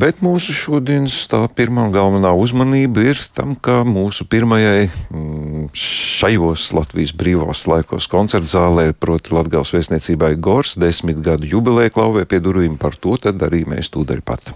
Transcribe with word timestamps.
Bet 0.00 0.22
mūsu 0.24 0.54
šodienas 0.56 1.12
tā 1.28 1.42
pirmā 1.52 1.90
galvenā 1.92 2.30
uzmanība 2.32 3.02
ir 3.10 3.18
tam, 3.36 3.52
ka 3.52 3.82
mūsu 3.84 4.24
pirmajai 4.32 4.86
mm, 4.88 5.66
šajos 5.76 6.70
Latvijas 6.78 7.12
brīvās 7.12 7.66
laikos 7.68 8.08
koncertzālē, 8.08 8.94
proti 8.96 9.34
Latgales 9.36 9.74
vēstniecībai 9.76 10.32
Gors, 10.40 10.78
desmit 10.80 11.20
gadu 11.20 11.50
jubileja 11.52 11.92
klauvē 11.92 12.24
pie 12.30 12.40
durvīm 12.40 12.80
par 12.80 12.96
to, 12.96 13.18
tad 13.20 13.44
arī 13.44 13.66
mēs 13.68 13.92
tūdaļ 13.92 14.24
pat. 14.24 14.54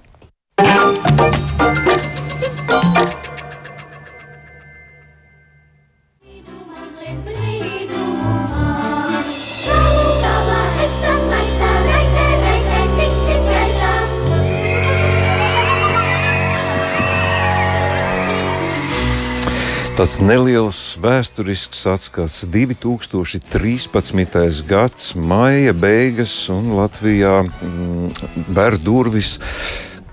Tāds 19.95 20.16
neliels 20.19 20.98
vēsturisks 20.98 21.84
atskats, 21.87 22.41
2013. 22.51 24.66
gads, 24.66 25.15
maija 25.15 25.71
beigas, 25.71 26.51
un 26.51 26.75
Latvijā 26.75 27.47
mm, 27.47 28.11
bēr 28.57 28.75
durvis. 28.83 29.38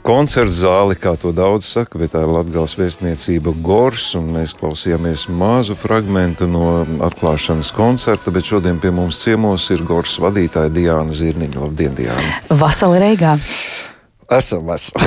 Koncerts 0.05 0.61
zāli, 0.61 0.93
kā 1.01 1.17
to 1.17 1.33
daudz 1.33 1.65
saka, 1.65 1.97
bet 1.97 2.13
tā 2.13 2.21
ir 2.21 2.29
Latvijas 2.29 2.77
vēstniecība 2.77 3.57
Gors, 3.65 4.13
un 4.19 4.29
mēs 4.37 4.53
klausījāmies 4.61 5.25
mazu 5.33 5.73
fragment 5.73 6.45
no 6.45 6.85
atklāšanas 7.09 7.73
koncerta, 7.73 8.29
bet 8.33 8.45
šodien 8.53 8.77
pie 8.81 8.93
mums 8.93 9.25
ciemos 9.25 9.65
ir 9.73 9.81
Gors 9.81 10.21
vadītāja 10.21 10.69
Diāna 10.77 11.09
Zirniņa. 11.09 11.57
Labdien, 11.57 11.97
Diāna! 11.97 12.37
Vasali 12.53 13.01
Reigā! 13.01 13.33
Esam 14.31 14.67
veseli. 14.67 15.03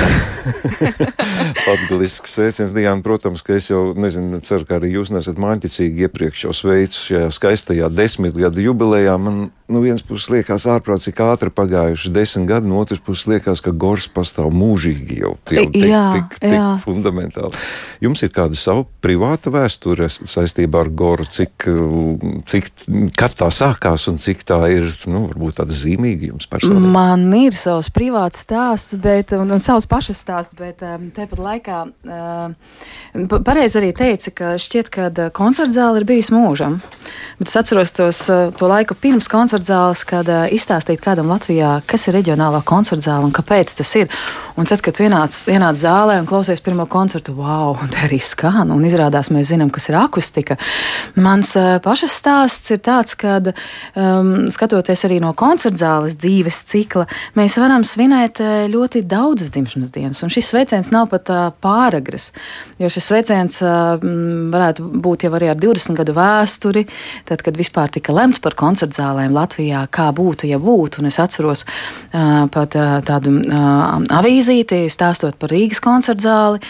Latvijas 1.67 2.19
sveiciens 2.29 2.73
Dijāna. 2.75 3.01
Protams, 3.01 3.41
ka 3.41 3.55
es 3.57 3.71
jau 3.71 3.95
nezinu, 3.97 4.37
ceru, 4.45 4.67
ka 4.69 4.77
arī 4.77 4.91
jūs 4.93 5.09
nesat 5.13 5.39
māņķicīgi 5.41 6.05
iepriekš 6.05 6.45
jau 6.45 6.53
sveicu 6.53 7.01
šajā 7.07 7.31
skaistajā 7.33 7.89
desmitgadu 7.89 8.61
jubilejā. 8.67 9.17
Man 9.17 9.47
no 9.67 9.81
vienas 9.81 10.03
puses 10.05 10.29
liekas 10.29 10.67
ārprāt, 10.69 11.01
cik 11.01 11.19
ātri 11.25 11.49
pagājuši 11.53 12.11
desmit 12.13 12.49
gadi, 12.49 12.69
no 12.69 12.77
otras 12.81 13.01
puses 13.01 13.25
liekas, 13.29 13.61
ka 13.65 13.73
gors 13.73 14.05
pastāv 14.13 14.51
mūžīgi 14.53 15.19
jau, 15.23 15.33
jau 15.49 15.65
tik, 15.73 15.87
jā, 15.89 16.03
tik, 16.13 16.37
tik 16.43 16.53
jā. 16.53 16.67
fundamentāli. 16.83 17.61
Jums 18.05 18.21
ir 18.25 18.31
kāda 18.35 18.57
savu 18.59 18.85
privāta 19.01 19.49
vēsture 19.53 20.09
saistībā 20.13 20.83
ar 20.85 20.91
goru, 20.93 21.25
cik, 21.25 21.65
cik, 22.51 22.69
kad 23.17 23.37
tā 23.41 23.49
sākās 23.53 24.05
un 24.11 24.21
cik 24.21 24.45
tā 24.45 24.59
ir, 24.75 24.89
nu, 25.09 25.25
varbūt 25.31 25.59
tāda 25.61 25.73
zīmīga 25.73 26.29
jums 26.29 26.49
personīgi? 26.51 26.93
Man 26.93 27.25
ir 27.39 27.57
savs 27.57 27.89
privāts 27.95 28.45
stāsts, 28.45 28.93
bet, 29.01 29.14
un, 29.37 29.51
un 29.55 29.61
savs 29.63 29.87
pašas 29.89 30.19
stāsts, 30.23 30.55
bet 30.59 30.81
um, 30.85 31.09
tepat 31.15 31.41
laikā 31.41 31.79
uh, 31.85 33.37
pareizi 33.45 33.79
arī 33.79 33.91
teica, 33.95 34.33
ka 34.35 34.51
šķiet, 34.61 34.91
ka 34.91 35.29
koncertzāle 35.35 36.01
ir 36.01 36.07
bijis 36.09 36.31
mūžam. 36.33 36.79
Bet 37.39 37.51
es 37.51 37.57
atceros 37.59 37.93
tos, 37.95 38.19
to 38.27 38.69
laiku 38.69 38.95
pirms 38.99 39.29
koncertzāles, 39.31 40.03
kad 40.07 40.29
uh, 40.31 40.45
izstāstīt 40.51 41.01
kādam 41.03 41.29
Latvijā, 41.31 41.77
kas 41.87 42.07
ir 42.07 42.17
reģionālā 42.19 42.61
koncertzāle 42.67 43.27
un 43.27 43.33
kāpēc 43.35 43.75
tas 43.79 43.93
ir. 43.99 44.11
Un 44.55 44.67
tad, 44.69 44.79
kad 44.85 44.99
ienāc, 45.03 45.35
ienāc 45.51 45.79
zālē 45.79 46.19
un 46.21 46.29
klausies 46.29 46.63
pirmo 46.63 46.85
koncertu, 46.87 47.33
wow, 47.35 47.75
un 47.83 47.91
te 47.91 47.99
arī 48.05 48.21
skan, 48.23 48.71
un 48.71 48.85
izrādās 48.87 49.31
mēs 49.35 49.49
zinām, 49.51 49.71
kas 49.73 49.89
ir 49.91 49.99
akustika. 49.99 50.59
Mans 51.19 51.55
uh, 51.59 51.75
pašas 51.83 52.15
stāsts 52.21 52.71
ir 52.75 52.79
tāds, 52.85 53.17
ka, 53.19 53.41
um, 53.99 54.47
skatoties 54.53 55.05
arī 55.07 55.19
no 55.23 55.33
koncertzāles 55.37 56.15
dzīves 56.19 56.61
cikla, 56.71 57.07
mēs 57.35 57.59
varam 57.59 57.83
svinēt 57.87 58.41
ļoti 58.71 59.04
daudzas 59.05 59.51
dzimšanas 59.53 59.93
dienas, 59.95 60.21
un 60.25 60.31
šis 60.33 60.49
sveiciens 60.51 60.91
nav 60.93 61.09
pat 61.11 61.29
uh, 61.33 61.47
pāragras, 61.63 62.31
jo 62.81 62.89
šis 62.91 63.09
sveiciens 63.11 63.59
uh, 63.63 63.95
varētu 64.53 64.87
būt 65.05 65.27
jau 65.27 65.33
arī 65.37 65.49
ar 65.53 65.59
20 65.61 65.97
gadu 65.99 66.15
vēsturi 66.17 66.85
tad, 67.29 67.43
kad 67.45 67.57
vispār 67.57 67.93
tika 67.93 68.15
lemts 68.15 68.41
par 68.43 68.57
koncertzālēm 68.59 69.33
Latvijā, 69.35 69.85
kā 69.93 70.09
būtu, 70.15 70.49
ja 70.49 70.59
būtu. 70.61 71.01
Un 71.01 71.09
es 71.11 71.19
atceros 71.21 71.65
uh, 71.65 72.45
pat 72.51 72.77
uh, 72.79 72.97
tādu 73.05 73.37
uh, 73.41 73.97
avīzīti, 74.19 74.85
stāstot 74.91 75.39
par 75.41 75.53
Rīgas 75.53 75.83
koncertzāli, 75.83 76.63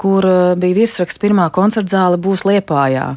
kur 0.00 0.26
uh, 0.28 0.54
bija 0.60 0.80
virsraksts, 0.82 1.22
pirmā 1.22 1.50
koncertzāle 1.54 2.20
būs 2.20 2.46
Liepājā. 2.48 3.14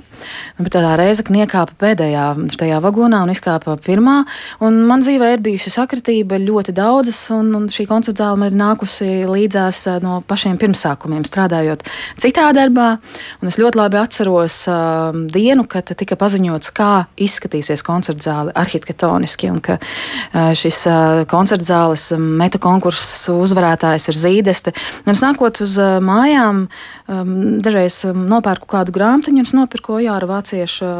Bet 0.57 0.73
tā 0.73 0.93
reize 0.97 1.25
niekāpa 1.29 1.75
pēdējā 1.77 2.25
tajā 2.57 2.79
vagonā 2.81 3.21
un 3.25 3.31
izkāpa 3.33 3.75
pirmā. 3.83 4.23
Un 4.63 4.79
man 4.89 5.03
dzīvē 5.03 5.33
ir 5.35 5.43
bijusi 5.45 5.71
sakritība 5.73 6.39
ļoti 6.41 6.73
daudzas, 6.77 7.19
un, 7.35 7.51
un 7.57 7.67
šī 7.71 7.87
koncerta 7.89 8.25
zāle 8.25 8.41
man 8.41 8.51
ir 8.51 8.57
nākusi 8.57 9.09
līdzās 9.29 9.83
eh, 9.91 9.99
no 10.03 10.19
pašiem 10.27 10.57
pirmsākumiem, 10.61 11.25
strādājot 11.27 11.85
citā 12.21 12.49
darbā. 12.57 12.89
Un 13.41 13.51
es 13.51 13.59
ļoti 13.61 13.79
labi 13.79 13.99
atceros 14.01 14.59
uh, 14.71 15.15
dienu, 15.33 15.67
kad 15.69 15.91
tika 15.97 16.17
paziņots, 16.19 16.73
kā 16.75 16.91
izskatīsies 17.27 17.85
koncerta 17.85 18.29
zāle 18.29 18.55
arhitektoniski, 18.57 19.51
un 19.53 19.61
ka 19.63 19.77
uh, 19.77 20.51
šis 20.57 20.81
uh, 20.89 21.23
koncerta 21.29 21.67
zāles 21.67 22.09
meta 22.17 22.61
konkurss 22.61 23.27
uzvarētājs 23.33 24.09
ir 24.09 24.17
Zīdeste. 24.17 24.73
Un 25.05 25.13
es 25.13 25.23
nākot 25.23 25.61
uz 25.65 25.77
uh, 25.81 25.97
mājām, 26.03 26.66
um, 26.67 27.33
dažreiz 27.63 27.99
um, 28.09 28.25
nopērku 28.31 28.69
kādu 28.71 28.95
grāmatiņu, 28.95 29.43
un 29.43 29.49
es 29.49 29.55
nopirku 29.57 29.99
Jāra 30.03 30.29
Vācieša 30.29 30.91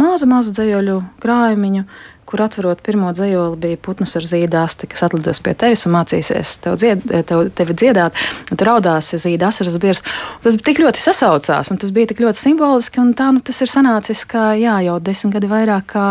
mazu, 0.00 0.28
mazu 0.30 0.54
dzējoļu 0.56 0.98
krājumiņu, 1.22 1.86
kur 2.34 2.42
atverot 2.42 2.80
pirmo 2.82 3.12
dzējoli, 3.14 3.58
bija 3.62 3.78
putns 3.78 4.16
ar 4.18 4.24
zīdāsti, 4.26 4.88
kas 4.90 5.04
atlidos 5.06 5.38
pie 5.44 5.52
tevis 5.54 5.84
un 5.86 5.92
mācīsies 5.94 6.56
tev 6.64 6.74
dzied, 6.80 7.04
tev, 7.28 7.44
tevi 7.54 7.76
dziedāt. 7.78 8.18
Un 8.50 8.58
tur 8.58 8.72
raudās 8.72 9.12
zīda 9.22 9.52
asaras 9.52 9.76
birs. 9.78 10.02
Tas 10.42 10.58
tik 10.66 10.82
ļoti 10.82 10.98
sasaucās, 10.98 11.70
un 11.70 11.78
tas 11.78 11.92
bija 11.94 12.10
tik 12.10 12.24
ļoti 12.24 12.40
simboliski. 12.40 12.98
Un 13.04 13.12
tā 13.14 13.30
nu, 13.30 13.38
tas 13.44 13.62
ir 13.62 13.70
sanācis, 13.70 14.24
ka 14.26 14.48
jā, 14.58 14.80
jau 14.88 14.98
desmit 14.98 15.36
gadi 15.36 15.52
vairāk 15.52 15.86
kā 15.94 16.08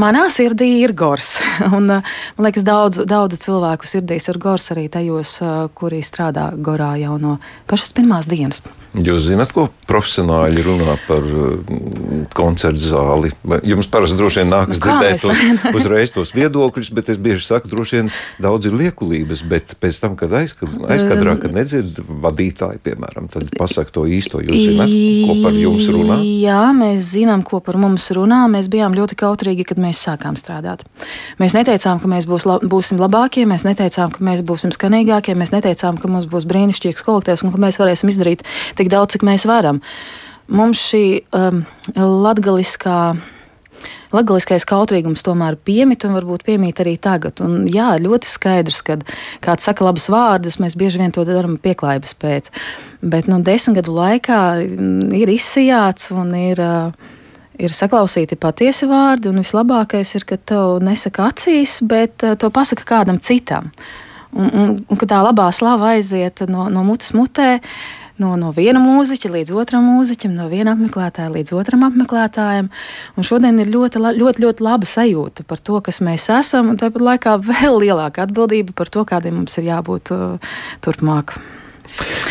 manā 0.00 0.24
sirdī 0.32 0.70
ir 0.80 0.96
gors. 0.96 1.34
un, 1.76 1.92
man 1.92 2.48
liekas, 2.48 2.64
daudz, 2.64 3.04
daudz 3.04 3.36
cilvēku 3.44 3.90
sirdīs 3.90 4.32
ir 4.32 4.40
gors 4.40 4.72
arī 4.72 4.88
tajos, 4.88 5.36
kuri 5.76 6.00
strādā 6.06 6.54
gorā 6.56 6.94
jau 7.02 7.20
no 7.20 7.36
pašas 7.68 7.92
pirmās 8.00 8.32
dienas. 8.32 8.64
Jūs 8.90 9.28
zināt, 9.28 9.52
ko 9.54 9.68
profesionāļi 9.86 10.62
runā 10.66 10.96
par 11.06 11.26
koncertu 12.34 12.82
zāli? 12.90 13.30
Jums 13.70 13.86
parasti 13.90 14.16
droši 14.18 14.40
vien 14.42 14.50
nākas 14.50 14.80
nu, 14.80 14.82
dzirdēt 14.82 15.22
tos 15.22 15.42
uzreiz 15.78 16.10
tos 16.14 16.32
viedokļus, 16.34 16.90
bet 16.96 17.12
es 17.14 17.20
bieži 17.22 17.44
saku, 17.46 17.70
droši 17.70 18.00
vien 18.00 18.10
daudz 18.42 18.66
ir 18.66 18.74
liekulības, 18.80 19.44
bet 19.46 19.76
pēc 19.78 20.00
tam, 20.02 20.16
kad 20.18 20.34
aizkad, 20.40 20.74
aizkadrā, 20.90 21.36
kad 21.38 21.54
nedzird 21.54 22.00
vadītāji, 22.02 22.80
piemēram, 22.82 23.28
tad 23.30 23.52
pasaka 23.54 23.94
to 23.94 24.04
īsto. 24.10 24.42
Jūs 24.42 24.66
zināt, 24.72 24.90
ko 25.28 25.38
par 25.44 25.54
jums 25.54 25.86
runā? 25.94 26.18
Jā, 26.26 26.64
mēs 26.74 27.12
zinām, 27.12 27.46
ko 27.46 27.62
par 27.62 27.78
mums 27.78 28.08
runā. 28.16 28.42
Mēs 28.50 28.72
bijām 28.72 28.98
ļoti 28.98 29.20
kautrīgi, 29.22 29.68
kad 29.70 29.78
mēs 29.82 30.02
sākām 30.02 30.34
strādāt. 30.40 30.82
Mēs 31.38 31.54
neteicām, 31.54 32.02
ka 32.02 32.10
mēs 32.10 32.26
būs, 32.26 32.48
la, 32.50 32.58
būsim 32.58 32.98
labākie, 32.98 33.46
mēs 33.46 33.68
neteicām, 33.68 34.10
ka 34.16 34.26
mēs 34.26 34.42
būsim 34.46 34.74
skanīgākie, 34.74 35.38
mēs 35.38 35.54
neteicām, 35.54 36.00
ka 36.00 36.10
mums 36.10 36.26
būs 36.30 36.48
brīnišķīgs 36.50 37.06
kolektīvs 37.06 37.46
un 37.46 37.54
ka 37.54 37.62
mēs 37.62 37.78
varēsim 37.80 38.10
izdarīt 38.10 38.42
tik 38.80 38.90
daudz, 38.92 39.16
cik 39.16 39.26
mēs 39.28 39.44
varam. 39.48 39.82
Mums 40.50 40.80
šī 40.90 41.04
um, 41.36 41.62
latgaliskā 41.94 43.02
latgaliskais 44.10 44.66
kautrīgums 44.68 45.22
tomēr 45.26 45.56
piemīt 45.66 46.04
un 46.06 46.16
varbūt 46.18 46.44
piemīt 46.48 46.82
arī 46.82 46.96
tagad. 47.02 47.40
Un, 47.44 47.62
jā, 47.70 47.92
ļoti 48.02 48.28
skaidrs, 48.28 48.82
ka 48.86 48.98
kāds 49.44 49.68
saka 49.68 49.86
labus 49.86 50.08
vārdus, 50.12 50.58
mēs 50.62 50.76
bieži 50.78 51.02
vien 51.02 51.14
to 51.14 51.24
darām 51.28 51.56
pieklājības 51.62 52.16
pēc. 52.20 52.50
Bet 53.00 53.30
nu, 53.30 53.40
desmit 53.46 53.80
gadu 53.80 53.94
laikā 53.96 54.40
mm, 54.64 55.14
ir 55.20 55.34
izsijāts 55.36 56.12
un 56.14 56.36
ir. 56.38 56.66
Ir 57.60 57.74
saklausīti 57.76 58.38
patiesi 58.40 58.86
vārdi, 58.88 59.28
un 59.28 59.42
vislabākais 59.42 60.14
ir, 60.16 60.22
ka 60.24 60.38
tev 60.48 60.78
nesaka 60.80 61.26
acīs, 61.28 61.74
bet 61.84 62.24
to 62.40 62.48
pasaka 62.48 62.86
kādam 62.88 63.18
citam. 63.20 63.66
Un, 64.32 64.46
un, 64.48 64.70
un 64.80 64.96
ka 64.96 65.04
tā 65.10 65.18
labā 65.20 65.50
slava 65.52 65.90
aiziet 65.92 66.40
no, 66.48 66.70
no 66.72 66.86
mutes 66.88 67.12
mutē, 67.12 67.50
uh, 67.58 67.99
no, 68.20 68.34
no 68.40 68.52
viena 68.56 68.80
mūziķa 68.82 69.32
līdz 69.34 69.54
otram 69.62 69.86
mūziķim, 69.90 70.34
no 70.36 70.48
viena 70.52 70.74
apmeklētāja 70.76 71.32
līdz 71.34 71.54
otram 71.58 71.86
apmeklētājam. 71.88 72.70
Un 73.16 73.26
šodien 73.26 73.60
ir 73.62 73.72
ļoti, 73.72 74.02
ļoti, 74.20 74.46
ļoti 74.46 74.66
laba 74.66 74.88
sajūta 74.88 75.46
par 75.48 75.62
to, 75.64 75.80
kas 75.84 76.02
mēs 76.04 76.28
esam, 76.40 76.72
un 76.72 76.80
tāpat 76.80 77.06
laikā 77.10 77.38
vēl 77.50 77.80
lielāka 77.86 78.26
atbildība 78.26 78.76
par 78.76 78.92
to, 78.92 79.06
kādiem 79.08 79.40
mums 79.40 79.56
ir 79.60 79.70
jābūt 79.72 80.14
uh, 80.16 80.52
turpmāk. 80.84 81.38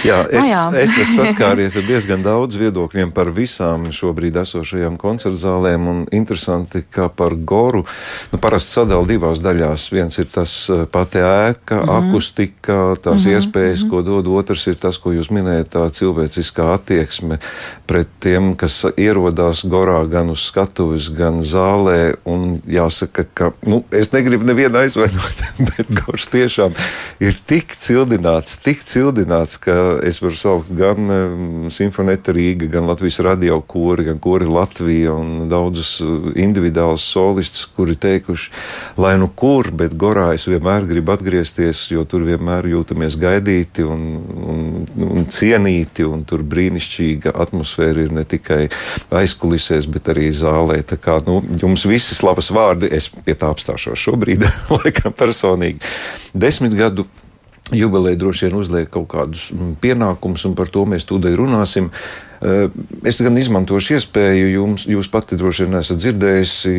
Jā, 0.06 0.22
es, 0.32 0.46
jā. 0.48 0.62
es 0.80 0.94
esmu 0.96 1.16
saskāries 1.26 1.76
ar 1.80 1.86
diezgan 1.88 2.24
daudz 2.24 2.58
viedokļiem 2.60 3.12
par 3.16 3.32
visām 3.36 3.90
šobrīd 3.96 4.38
esošajām 4.42 4.96
koncertzālēm. 5.02 5.88
Interesanti, 6.16 6.84
ka 6.88 7.10
par 7.12 7.36
goru 7.36 7.84
nu, 8.32 8.40
parasti 8.42 8.80
sadala 8.80 9.08
divās 9.10 9.42
daļās. 9.44 9.90
Viens 9.94 10.20
ir 10.22 10.30
tas 10.32 10.54
eh, 10.72 10.86
pati 10.92 11.20
ēka, 11.20 11.82
mm 11.82 11.90
-hmm. 11.90 12.12
akustika, 12.12 12.78
tās 13.02 13.26
mm 13.26 13.32
-hmm. 13.32 13.36
iespējas, 13.36 13.86
ko 13.90 14.02
dod. 14.02 14.28
Otrs 14.40 14.68
ir 14.68 14.76
tas, 14.80 14.98
ko 14.98 15.12
jūs 15.12 15.32
minējat, 15.36 15.74
tā 15.76 15.84
cilvēciskā 15.90 16.74
attieksme 16.74 17.40
pret 17.88 18.08
tiem, 18.20 18.56
kas 18.56 18.86
ierodās 18.98 19.66
gorā 19.66 20.00
gan 20.10 20.30
uz 20.30 20.46
skatuves, 20.48 21.10
gan 21.10 21.42
zālē. 21.42 22.16
Un 22.26 22.62
jāsaka, 22.68 23.26
ka 23.34 23.52
nu, 23.66 23.84
es 23.92 24.12
negribu 24.12 24.46
nevienu 24.46 24.78
aizvainot, 24.78 25.44
bet 25.70 25.88
gors 26.06 26.28
tiešām 26.28 26.72
ir 27.20 27.36
tik 27.46 27.76
cildināts, 27.76 28.58
tik 28.64 28.84
cildināts, 28.84 29.49
ka 29.58 29.74
es 30.06 30.20
varu 30.22 30.38
saukt 30.38 30.70
gan 30.78 31.70
Simfonēta 31.74 32.34
Rīga, 32.36 32.68
gan 32.72 32.88
Latvijas 32.90 33.20
radio 33.26 33.60
kori, 33.62 34.06
gan 34.10 34.20
kori 34.22 34.48
Latvija 34.50 35.14
un 35.16 35.50
daudzus 35.52 35.96
uh, 36.04 36.30
individuālus 36.40 37.06
solistus, 37.10 37.66
kuri 37.76 37.96
teikuši, 38.00 38.52
lai 39.02 39.16
nu 39.22 39.30
kur, 39.34 39.72
bet 39.76 39.96
Gorā 40.00 40.30
es 40.38 40.48
vienmēr 40.50 40.88
gribu 40.90 41.14
atgriezties, 41.16 41.86
jo 41.94 42.06
tur 42.10 42.26
vienmēr 42.28 42.70
jūtamies 42.70 43.18
gaidīti 43.20 43.86
un, 43.88 44.06
un, 44.54 44.66
un 45.10 45.28
cienīti, 45.32 46.06
un 46.06 46.26
tur 46.30 46.44
brīnišķīga 46.44 47.34
atmosfēra 47.46 48.06
ir 48.06 48.16
ne 48.16 48.26
tikai 48.28 48.66
aizkulisēs, 49.22 49.90
bet 49.90 50.12
arī 50.14 50.30
zālē. 50.36 50.82
Tā 50.88 51.00
kā 51.02 51.20
nu, 51.28 51.40
jums 51.62 51.88
visi 51.90 52.18
slavas 52.18 52.52
vārdi, 52.56 52.92
es 52.94 53.10
pie 53.10 53.38
tā 53.38 53.52
apstāšos 53.54 54.00
šobrīd, 54.08 54.46
laikam 54.78 55.16
personīgi. 55.16 55.82
Desmit 56.34 56.78
gadu 56.78 57.08
jubileja 57.76 58.20
droši 58.20 58.48
vien 58.48 58.58
uzliek 58.60 58.90
kaut 58.92 59.10
kādus 59.12 59.50
mm, 59.54 59.78
pienākumus, 59.84 60.46
un 60.50 60.56
par 60.58 60.72
to 60.74 60.86
mēs 60.90 61.08
tūdaļ 61.10 61.38
runāsim. 61.40 61.90
Eh, 62.40 62.70
es 63.10 63.20
gan 63.22 63.38
izmantošu 63.38 63.98
iespēju, 63.98 64.52
jums, 64.54 64.86
jūs 64.90 65.12
pati 65.12 65.40
droši 65.40 65.68
vien 65.68 65.82
esat 65.82 66.02
dzirdējusi, 66.02 66.74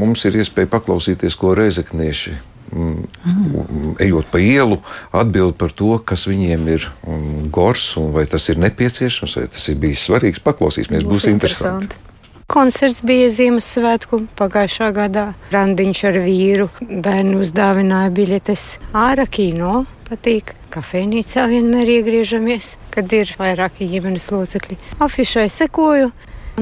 mums 0.00 0.26
ir 0.28 0.42
iespēja 0.42 0.70
paklausīties, 0.76 1.38
ko 1.38 1.54
reizeknieši. 1.58 2.36
Mm. 2.66 3.94
Ejot 4.02 4.26
pa 4.32 4.40
ielu, 4.42 4.80
atbild 5.14 5.54
par 5.60 5.70
to, 5.70 5.92
kas 6.02 6.26
viņiem 6.26 6.66
ir 6.74 6.88
mm, 7.06 7.46
gors, 7.54 7.92
un 8.00 8.10
vai 8.14 8.26
tas 8.26 8.48
ir 8.50 8.58
nepieciešams, 8.62 9.38
vai 9.38 9.46
tas 9.54 9.70
ir 9.70 9.78
bijis 9.82 10.08
svarīgs. 10.08 10.42
Paklausīsimies, 10.42 11.06
būs, 11.06 11.14
būs 11.14 11.30
interesanti. 11.30 11.86
interesanti. 11.86 12.05
Koncerts 12.46 13.00
bija 13.02 13.26
Ziemassvētku 13.26 14.20
pagājušā 14.38 14.92
gadā. 14.94 15.24
Randiņš 15.50 16.02
ar 16.06 16.18
vīru 16.22 16.68
bērnu 16.78 17.40
uzdāvināja 17.42 18.12
biļetes 18.14 18.66
ārā 18.94 19.24
kino. 19.26 19.80
Patīk. 20.06 20.52
Kafejnīcā 20.70 21.48
vienmēr 21.50 21.90
iegriežamies, 21.96 22.76
kad 22.94 23.10
ir 23.16 23.32
vairāki 23.40 23.88
ģimenes 23.90 24.28
locekļi. 24.30 24.78
Afišai 25.02 25.48
sekoju. 25.50 26.12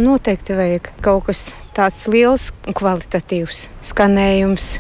Noteikti 0.01 0.57
vajag 0.57 0.89
kaut 1.05 1.29
kas 1.29 1.45
tāds 1.77 2.07
liels 2.09 2.49
un 2.65 2.81
kvalitatīvs 2.81 3.67
skanējums. 3.85 4.73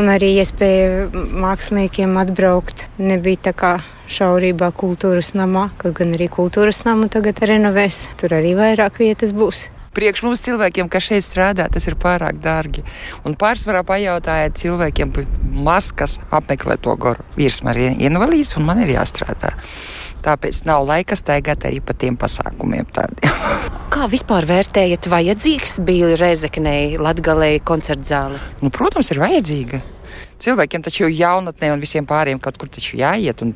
Un 0.00 0.08
arī 0.12 0.32
iespēja 0.40 1.06
māksliniekiem 1.12 2.16
atbraukt. 2.24 2.88
Nebija 2.96 3.50
tā 3.50 3.56
kā 3.60 3.76
šaurībā 4.08 4.72
kultūras 4.72 5.34
namā, 5.36 5.68
kaut 5.76 6.00
gan 6.00 6.16
arī 6.16 6.32
kultūras 6.32 6.86
namu 6.88 7.12
tagad 7.12 7.44
renovēs. 7.44 8.06
Tur 8.16 8.38
arī 8.40 8.56
vairāk 8.56 9.04
vietas 9.04 9.36
būs 9.36 9.66
priekš 9.96 10.24
mums 10.26 10.44
cilvēkiem, 10.44 10.90
kas 10.92 11.08
šeit 11.08 11.24
strādā, 11.24 11.68
tas 11.72 11.88
ir 11.88 11.96
pārāk 12.00 12.40
dārgi. 12.44 12.84
Un 13.26 13.36
pārsvarā 13.38 13.82
pajautājiet 13.88 14.58
cilvēkiem, 14.60 15.14
maskas 15.66 16.18
apmeklē 16.34 16.78
to 16.82 16.96
goru. 17.00 17.24
Vīrs 17.38 17.62
man 17.66 17.80
ir 17.80 17.96
invalīds 18.10 18.56
un 18.60 18.68
man 18.68 18.84
ir 18.84 18.92
jāstrādā. 18.96 19.56
Tāpēc 20.26 20.64
nav 20.66 20.82
laika 20.88 21.14
staigāt 21.18 21.64
arī 21.68 21.78
pa 21.84 21.94
tiem 21.94 22.16
pasākumiem. 22.18 22.88
Kā 23.94 24.08
vispār 24.10 24.46
vērtējat, 24.48 25.06
vajadzīgs 25.12 25.78
bija 25.86 26.16
Reizeknei, 26.18 26.96
Latgalei 26.98 27.60
koncertzāle? 27.62 28.40
Nu, 28.60 28.72
protams, 28.74 29.12
ir 29.14 29.22
vajadzīga. 29.22 29.82
Cilvēkiem 30.42 30.84
taču 30.84 31.10
jaunatnē 31.10 31.72
un 31.72 31.82
visiem 31.82 32.06
pāriem 32.08 32.40
kaut 32.42 32.58
kur 32.60 32.68
taču 32.72 32.98
jāiet. 33.00 33.42
Un 33.44 33.54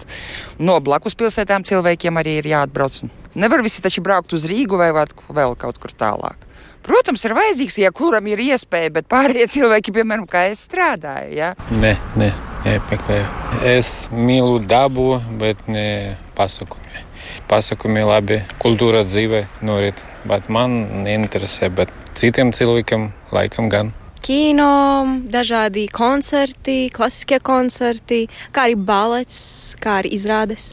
no 0.58 0.78
blakus 0.84 1.18
pilsētām 1.18 1.66
cilvēkiem 1.68 2.20
arī 2.20 2.38
ir 2.40 2.52
jāatbrauc. 2.54 3.02
Nevar 3.40 3.62
visi 3.62 3.82
taču 3.84 4.02
braukt 4.02 4.32
uz 4.34 4.46
Rīgu 4.48 4.78
vai 4.80 4.90
vēl 4.94 5.58
kaut 5.60 5.78
kur 5.78 5.92
tālāk. 5.94 6.48
Protams, 6.80 7.22
ir 7.26 7.34
vajadzīgs, 7.36 7.76
ja 7.82 7.90
kuram 7.92 8.26
ir 8.30 8.40
iespēja, 8.40 8.90
bet 8.94 9.08
pārējie 9.10 9.46
cilvēki, 9.52 9.92
piemēram, 9.94 10.24
kā 10.30 10.46
es 10.48 10.64
strādāju. 10.64 11.34
Ja? 11.36 11.52
Nē, 11.76 11.92
nē, 12.18 12.30
neapmeklēju. 12.64 13.26
Es 13.68 14.08
mīlu 14.10 14.62
dabu, 14.64 15.20
bet 15.38 15.60
ne 15.68 16.16
pasakumi. 16.38 17.04
Pasakumi 17.50 18.02
labi, 18.06 18.40
kultūra 18.62 19.04
dzīve 19.04 19.44
norit, 19.66 20.00
bet 20.26 20.48
man 20.48 21.04
neinteresē, 21.04 21.68
bet 21.68 21.92
citiem 22.16 22.54
cilvēkiem 22.56 23.10
laikam 23.36 23.68
gan 23.70 23.92
kino, 24.24 25.06
dažādi 25.32 25.86
koncerti, 25.92 26.90
klasiskie 26.94 27.40
koncerti, 27.42 28.26
kā 28.54 28.68
arī 28.68 28.76
balets, 28.76 29.40
kā 29.80 30.00
arī 30.00 30.12
izrādes. 30.16 30.70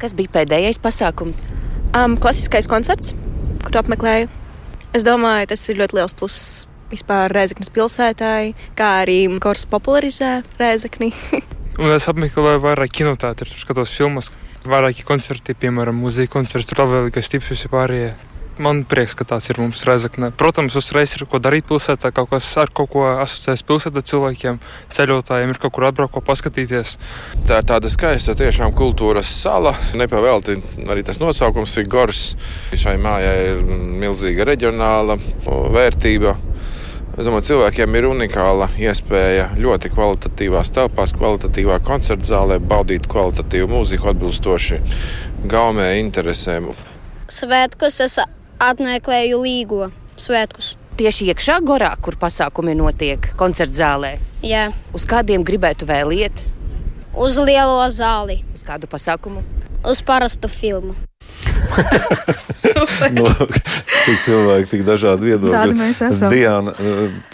Kas 0.00 0.14
bija 0.16 0.32
pēdējais 0.40 0.80
pasākums? 0.82 1.44
Um, 1.94 2.18
klasiskais 2.20 2.68
koncerts, 2.70 3.14
kuru 3.64 3.80
apmeklēju. 3.80 4.30
Es 4.94 5.06
domāju, 5.06 5.50
tas 5.54 5.64
ir 5.70 5.80
ļoti 5.80 5.98
liels 5.98 6.14
pluss 6.14 6.64
vispār 6.92 7.32
Rēzaknes 7.34 7.72
pilsētai, 7.74 8.54
kā 8.78 8.90
arī 9.02 9.18
kurs 9.42 9.66
popularizē 9.70 10.36
Rēzakni. 10.60 11.10
Un 11.82 11.90
es 11.90 12.06
apmeklēju 12.10 12.62
vairāk 12.62 12.92
kinoteātrus, 13.00 13.56
skatos 13.64 13.94
filmas, 13.96 14.30
vairāki 14.68 15.02
koncerti, 15.06 15.56
piemēram, 15.58 15.96
mūzika 15.98 16.36
koncerts, 16.36 16.70
tur 16.70 16.84
vēl 16.86 17.08
ir 17.08 17.14
kas 17.16 17.32
tips 17.32 17.50
visi 17.50 17.70
pārējie. 17.72 18.12
Man 18.62 18.84
prieks, 18.86 19.16
ka 19.18 19.24
tāds 19.26 19.48
ir 19.50 19.58
mums 19.58 19.80
Reizekne. 19.82 20.28
Protams, 20.38 20.76
uzreiz 20.78 21.16
ir 21.16 21.24
ko 21.26 21.40
darīt 21.42 21.66
pilsētā, 21.66 22.12
kaut 22.14 22.30
kas 22.30 22.46
ar 22.60 22.70
kaut 22.70 22.92
ko 22.92 23.02
asociēs 23.10 23.64
pilsētā 23.66 24.04
cilvēkiem, 24.06 24.60
ceļotājiem, 24.94 25.50
ir 25.50 25.58
kaut 25.62 25.74
kur 25.74 25.88
atbraukt, 25.88 26.12
ko 26.14 26.22
paskatīties. 26.22 26.94
Tā 27.48 27.58
ir 27.58 27.66
tāda 27.66 27.90
skaista 27.90 28.36
tiešām 28.38 28.70
kultūras 28.78 29.26
sala. 29.26 29.74
Nepavēlti 29.98 30.60
arī 30.86 31.02
tas 31.06 31.18
nosaukums 31.22 31.74
ir 31.82 31.88
Gors. 31.90 32.22
Šai 32.78 32.94
mājai 33.02 33.34
ir 33.48 33.64
milzīga 34.04 34.46
reģionāla 34.52 35.18
vērtība. 35.74 36.36
Es 37.14 37.26
domāju, 37.26 37.46
cilvēkiem 37.50 37.98
ir 37.98 38.06
unikāla 38.08 38.70
iespēja 38.74 39.50
ļoti 39.58 39.90
kvalitatīvās 39.94 40.72
telpās, 40.74 41.12
kvalitatīvā 41.14 41.80
koncerta 41.86 42.26
zālē 42.26 42.58
baudīt 42.58 43.06
kvalitatīvu 43.10 43.70
mūziku 43.70 44.10
atbilstoši 44.10 44.80
gaumē 45.50 45.92
interesēm. 46.00 46.72
Svētkus 47.30 48.00
es 48.02 48.18
apmeklēju 48.70 49.40
Līgo 49.44 49.88
svētkus. 50.20 50.74
Tieši 50.98 51.30
iekšā 51.32 51.58
gorā, 51.66 51.90
kur 52.00 52.14
pasākumi 52.20 52.76
notiek, 52.78 53.32
koncerta 53.40 53.80
zālē. 53.80 54.12
Jā. 54.46 54.68
Uz 54.94 55.06
kādiem 55.10 55.42
gribētu 55.46 55.88
vēl 55.88 56.14
iet? 56.14 56.44
Uz 57.18 57.38
lielo 57.38 57.82
zāli. 57.94 58.40
Uz 58.54 58.62
kādu 58.66 58.90
pasākumu? 58.90 59.42
Uz 59.84 60.00
parastu 60.06 60.48
filmu. 60.48 60.94
No, 63.14 63.26
cik 64.04 64.20
cilvēki, 64.24 64.68
tik 64.70 64.84
dažādi 64.86 65.30
viedokļi. 65.30 65.54
Tādi 65.54 65.76
mēs 65.78 66.00
esam. 66.06 66.32
Diana, 66.32 66.74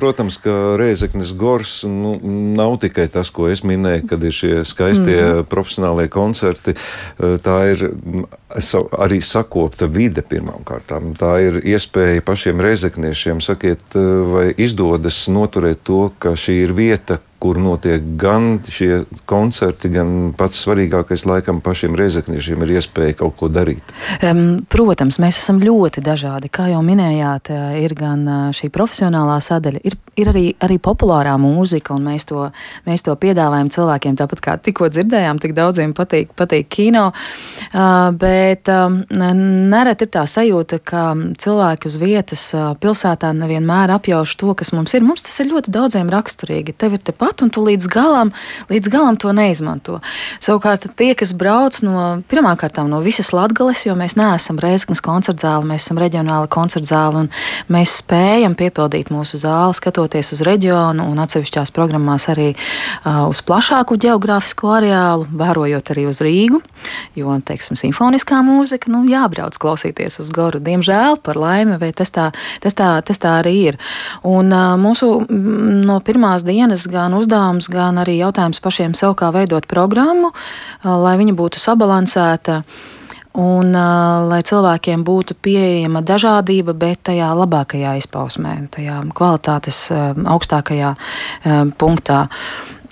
protams, 0.01 0.39
ka 0.43 0.57
Rēzeknis 0.81 1.33
Gors 1.39 1.81
nu, 1.89 2.17
nav 2.57 2.79
tikai 2.83 3.07
tas, 3.13 3.33
ko 3.35 3.49
es 3.51 3.65
minēju, 3.67 4.07
kad 4.11 4.27
ir 4.27 4.37
šie 4.37 4.53
skaistie 4.69 5.19
mm. 5.19 5.49
profesionālie 5.51 6.09
koncerti. 6.13 6.77
Tā 7.19 7.57
ir 7.73 7.87
arī 8.99 9.21
sakopta 9.25 9.89
vide 9.91 10.25
pirmām 10.27 10.65
kārtām. 10.67 11.13
Tā 11.19 11.37
ir 11.45 11.61
iespēja 11.63 12.25
pašiem 12.27 12.63
rēzekniešiem, 12.65 13.43
sakiet, 13.45 13.95
vai 13.95 14.51
izdodas 14.59 15.23
noturēt 15.31 15.85
to, 15.87 16.09
ka 16.23 16.35
šī 16.39 16.63
ir 16.67 16.75
vieta, 16.77 17.21
kur 17.41 17.59
notiek 17.61 18.05
gan 18.21 18.59
šie 18.69 19.05
koncerti, 19.29 19.89
gan 19.93 20.33
pats 20.37 20.61
svarīgākais 20.65 21.25
laikam 21.29 21.63
pašiem 21.65 21.97
reizekniešiem 21.99 22.67
ir 22.67 22.75
iespēja 22.77 23.17
kaut 23.23 23.39
ko 23.41 23.49
darīt? 23.53 23.95
Um, 24.21 24.63
protams, 24.71 25.19
mēs 25.23 25.41
esam 25.41 25.63
ļoti 25.65 26.05
dažādi. 26.05 26.53
Kā 26.53 26.69
jau 26.73 26.83
minējāt, 26.85 27.53
eh, 27.55 27.81
ir 27.85 27.97
gan 27.99 28.27
eh, 28.29 28.43
šī 28.57 28.71
profesionālā 28.75 29.39
sadaļa, 29.45 29.81
ir, 29.89 29.97
ir 30.19 30.31
arī, 30.33 30.45
arī 30.63 30.79
populārā 30.83 31.37
mūzika, 31.41 31.95
un 31.95 32.09
mēs 32.11 32.27
to, 32.29 32.49
mēs 32.87 33.05
to 33.07 33.15
piedāvājam 33.21 33.71
cilvēkiem. 33.73 34.19
Tāpat 34.21 34.43
kā 34.45 34.57
tikko 34.63 34.91
dzirdējām, 34.93 35.41
tik 35.43 35.55
daudziem 35.57 35.95
patīk, 35.97 36.33
patīk 36.39 36.69
kino, 36.73 37.11
uh, 37.13 38.11
bet 38.17 38.71
um, 38.73 39.01
nereti 39.11 40.07
ir 40.07 40.13
tā 40.17 40.25
sajūta, 40.31 40.81
ka 40.85 41.05
cilvēki 41.41 41.91
uz 41.91 41.99
vietas 42.01 42.47
uh, 42.57 42.73
pilsētā 42.81 43.33
nevienmēr 43.37 43.95
apjauš 43.97 44.37
to, 44.41 44.55
kas 44.59 44.73
mums 44.77 44.95
ir. 44.97 45.05
Mums 45.07 45.25
tas 45.27 45.39
ir 45.43 45.51
ļoti 45.53 45.73
daudziem 45.75 46.11
raksturīgi. 46.13 46.77
Tev 46.81 46.97
ir 46.99 47.05
tepat 47.05 47.45
un 47.45 47.53
tu 47.55 47.65
līdz 47.67 47.89
galam, 47.91 48.33
līdz 48.71 48.93
galam 48.93 49.19
to 49.21 49.33
neizmanto. 49.37 50.01
Savukārt 50.43 50.87
tie, 50.99 51.13
kas 51.19 51.35
brauc 51.37 51.81
no 51.87 52.23
pirmkārt 52.31 52.81
no 52.89 53.01
visas 53.05 53.33
Latvijas, 53.37 53.85
jo 53.87 53.97
mēs 53.99 54.17
neesam 54.19 54.59
Reizeknas 54.61 55.03
koncertzāle, 55.05 55.67
mēs 55.69 55.87
esam 55.87 56.01
reģionāla 56.01 56.49
koncertzāle, 56.51 57.25
un 57.25 57.73
mēs 57.73 57.99
spējam 58.01 58.57
piepildīt 58.59 59.11
mūsu 59.13 59.41
zāli, 59.43 59.77
skatoties 59.77 60.10
doties 60.11 60.33
uz 60.35 60.41
reģionu 60.43 61.07
un 61.07 61.21
atsevišķās 61.23 61.71
programmās 61.75 62.27
arī 62.33 62.49
uh, 62.51 63.29
uz 63.31 63.39
plašāku 63.47 63.95
geogrāfisko 64.03 64.73
areālu, 64.81 65.29
vērojot 65.39 65.93
arī 65.95 66.09
uz 66.11 66.19
Rīgu, 66.25 66.59
jo, 67.15 67.37
teiksim, 67.47 67.79
simfoniskā 67.79 68.41
mūzika, 68.43 68.91
nu, 68.91 69.05
jābrauc 69.07 69.55
klausīties 69.61 70.19
uz 70.25 70.33
Goru. 70.35 70.59
Diemžēl, 70.59 71.21
par 71.23 71.39
laimi, 71.39 71.79
vai 71.79 71.93
tas 71.95 72.11
tā, 72.11 72.31
tas 72.65 72.75
tā, 72.75 72.91
tas 73.07 73.23
tā 73.23 73.39
arī 73.39 73.55
ir. 73.71 73.81
Un 74.27 74.51
uh, 74.51 74.75
mūsu 74.81 75.13
m, 75.23 75.83
no 75.87 76.01
pirmās 76.03 76.43
dienas 76.47 76.89
gan 76.91 77.15
uzdevums, 77.15 77.71
gan 77.71 78.03
arī 78.03 78.19
jautājums 78.19 78.63
pašiem 78.63 78.99
sev, 78.99 79.15
kā 79.21 79.31
veidot 79.35 79.71
programmu, 79.71 80.33
uh, 80.35 80.97
lai 80.99 81.15
viņa 81.23 81.39
būtu 81.39 81.63
sabalansēta. 81.63 82.65
Un 83.39 83.71
uh, 83.79 84.27
lai 84.27 84.41
cilvēkiem 84.43 85.05
būtu 85.07 85.37
pieejama 85.39 86.03
dažādība, 86.03 86.75
bet 86.75 87.05
tajā 87.07 87.29
labākajā 87.39 87.95
izpausmē, 88.01 88.57
tajā 88.75 88.97
kvalitātes 89.15 89.85
uh, 89.95 90.19
augstākajā 90.35 90.97
uh, 90.97 91.63
punktā. 91.79 92.25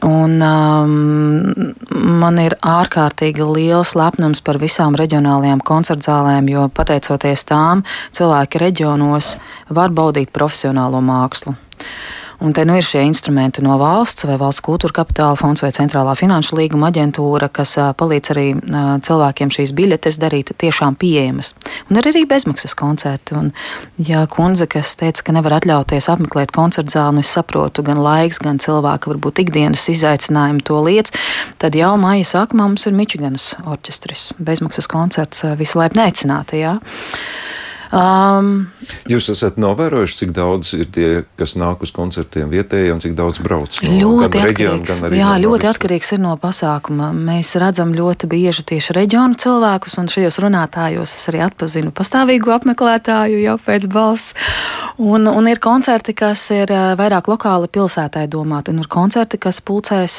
Un, 0.06 0.36
um, 0.38 1.74
man 2.22 2.38
ir 2.38 2.54
ārkārtīgi 2.62 3.42
liels 3.42 3.96
lepnums 3.98 4.38
par 4.46 4.60
visām 4.62 4.94
reģionālajām 4.94 5.58
koncertzālēm, 5.66 6.52
jo 6.52 6.68
pateicoties 6.70 7.42
tām, 7.48 7.82
cilvēki 8.14 8.62
reģionos 8.62 9.32
var 9.74 9.90
baudīt 9.90 10.30
profesionālo 10.30 11.02
mākslu. 11.02 11.56
Un 12.38 12.52
te 12.54 12.62
nu 12.62 12.76
ir 12.78 12.86
šie 12.86 13.00
instrumenti 13.02 13.62
no 13.66 13.74
valsts, 13.80 14.22
vai 14.28 14.36
valsts 14.38 14.62
kultūra 14.62 14.94
kapitāla 15.00 15.34
fonds, 15.38 15.62
vai 15.64 15.72
centrālā 15.74 16.12
finanšu 16.18 16.54
līguma 16.60 16.92
aģentūra, 16.92 17.48
kas 17.50 17.72
palīdz 17.98 18.30
arī 18.34 18.44
cilvēkiem 19.02 19.50
šīs 19.56 19.72
biļetes 19.74 20.20
darīt 20.22 20.52
tiešām 20.62 20.94
pieejamas. 21.00 21.50
Un 21.90 21.98
ir 21.98 22.06
arī 22.12 22.22
bezmaksas 22.30 22.76
koncerti. 22.78 23.34
Un, 23.38 23.50
ja 24.06 24.22
kundze, 24.30 24.68
kas 24.70 24.94
teica, 25.00 25.26
ka 25.26 25.34
nevar 25.34 25.58
atļauties 25.58 26.10
apmeklēt 26.14 26.54
koncertu 26.54 26.94
zāli, 26.94 27.18
nu 27.18 27.26
es 27.26 27.34
saprotu, 27.34 27.82
gan 27.86 27.98
laiks, 28.06 28.38
gan 28.44 28.62
cilvēka 28.62 29.10
varbūt 29.10 29.42
ikdienas 29.42 29.88
izaicinājumu 29.90 30.62
to 30.62 30.78
lietas, 30.86 31.18
tad 31.58 31.74
jau 31.74 31.96
māja 31.98 32.30
sākumā 32.36 32.70
mums 32.70 32.86
ir 32.86 32.94
Mičiganas 32.94 33.56
orķestris. 33.66 34.28
Bezmaksas 34.38 34.86
koncerts 34.90 35.42
visu 35.58 35.82
laipni 35.82 36.06
aicināti. 36.06 36.62
Ja? 36.62 36.78
Um, 37.88 38.68
Jūs 39.08 39.30
esat 39.32 39.56
novērojuši, 39.60 40.16
cik 40.18 40.32
daudz 40.36 40.74
ir 40.76 40.88
tie, 40.92 41.08
kas 41.40 41.54
nāk 41.56 41.80
uz 41.84 41.92
koncertiem 41.94 42.50
vietējie 42.52 42.92
un 42.92 43.00
cik 43.00 43.14
daudz 43.16 43.40
brauc 43.40 43.78
no 43.84 43.94
ļoti 43.96 44.42
reģiona, 44.44 44.84
gan 44.84 45.06
arī 45.08 45.20
jā, 45.22 45.30
no 45.32 45.46
ļoti 45.46 45.64
visu. 45.64 45.72
atkarīgs 45.72 46.12
ir 46.16 46.20
no 46.20 46.34
pasākuma. 46.40 47.08
Mēs 47.16 47.54
redzam 47.60 47.94
ļoti 47.96 48.28
bieži 48.28 48.66
tieši 48.68 48.96
reģionu 48.98 49.38
cilvēkus, 49.40 49.96
un 50.02 50.10
šajos 50.12 50.40
runātājos 50.44 51.14
es 51.16 51.24
arī 51.32 51.40
atpazinu 51.46 51.94
pastāvīgu 51.96 52.52
apmeklētāju 52.58 53.40
jau 53.46 53.56
pēc 53.64 53.88
balss. 53.92 54.36
Un, 54.98 55.28
un 55.30 55.46
ir 55.48 55.60
koncerti, 55.62 56.12
kas 56.18 56.42
ir 56.52 56.72
vairāk 56.98 57.30
lokāli 57.30 57.70
pilsētai 57.72 58.26
domāti, 58.28 58.74
un 58.74 58.82
ir 58.82 58.88
koncerti, 58.90 59.38
kas 59.40 59.62
pulcēs 59.62 60.18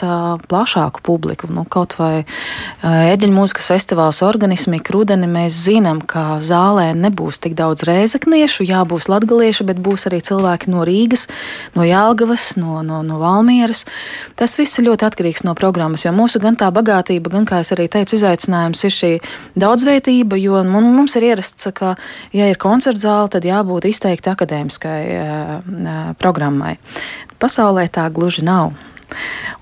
plašāku 0.49 1.03
publiku. 1.03 1.49
Nu, 1.51 1.65
kaut 1.69 1.97
vai 1.99 2.23
Eģeņu 2.81 3.35
mūzikas 3.35 3.67
festivāls 3.73 4.23
organismi, 4.23 4.79
krudeni 4.79 5.27
mēs 5.29 5.65
zinām, 5.67 5.99
ka 6.01 6.39
zālē 6.39 6.93
nebūs 6.95 7.41
tik 7.43 7.58
daudz 7.59 7.85
rēzakniešu, 7.87 8.65
jā, 8.69 8.81
būs 8.87 9.09
latgalieši, 9.11 9.67
bet 9.67 9.81
būs 9.83 10.07
arī 10.09 10.21
cilvēki 10.25 10.71
no 10.73 10.85
Rīgas, 10.87 11.27
no 11.75 11.85
Jālgavas, 11.87 12.51
no, 12.59 12.79
no, 12.85 13.01
no 13.05 13.19
Valmieras. 13.21 13.85
Tas 14.39 14.57
viss 14.59 14.79
ir 14.79 14.87
ļoti 14.89 15.07
atkarīgs 15.09 15.45
no 15.47 15.55
programmas, 15.59 16.05
jo 16.07 16.13
mūsu 16.15 16.41
gan 16.43 16.57
tā 16.59 16.71
bagātība, 16.75 17.33
gan, 17.35 17.47
kā 17.49 17.61
es 17.63 17.73
arī 17.75 17.89
teicu, 17.91 18.17
izaicinājums 18.19 18.83
ir 18.87 18.95
šī 18.95 19.13
daudzveidība, 19.59 20.39
jo 20.41 20.63
mums 20.67 21.17
ir 21.19 21.29
ierasts, 21.31 21.69
ka, 21.75 21.95
ja 22.35 22.49
ir 22.49 22.59
koncertzāle, 22.61 23.29
tad 23.35 23.47
jābūt 23.47 23.89
izteikti 23.91 24.31
akadēmiskai 24.31 25.01
uh, 25.15 26.13
programmai. 26.19 26.77
Pasaulē 27.39 27.87
tā 27.93 28.07
gluži 28.13 28.43
nav. 28.47 28.73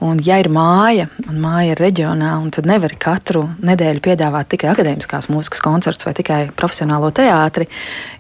Un, 0.03 0.19
ja 0.23 0.37
ir 0.41 0.49
māja, 0.53 1.07
un 1.29 1.39
māja 1.41 1.73
ir 1.73 1.81
reģionā, 1.81 2.33
un 2.41 2.51
tu 2.53 2.61
nevari 2.67 2.97
katru 3.01 3.45
nedēļu 3.65 4.03
piedāvāt 4.05 4.51
tikai 4.53 4.69
akadēmiskās 4.73 5.29
mūzikas 5.33 5.63
koncertus 5.65 6.07
vai 6.07 6.13
tikai 6.17 6.39
profesionālo 6.57 7.09
teātri, 7.15 7.69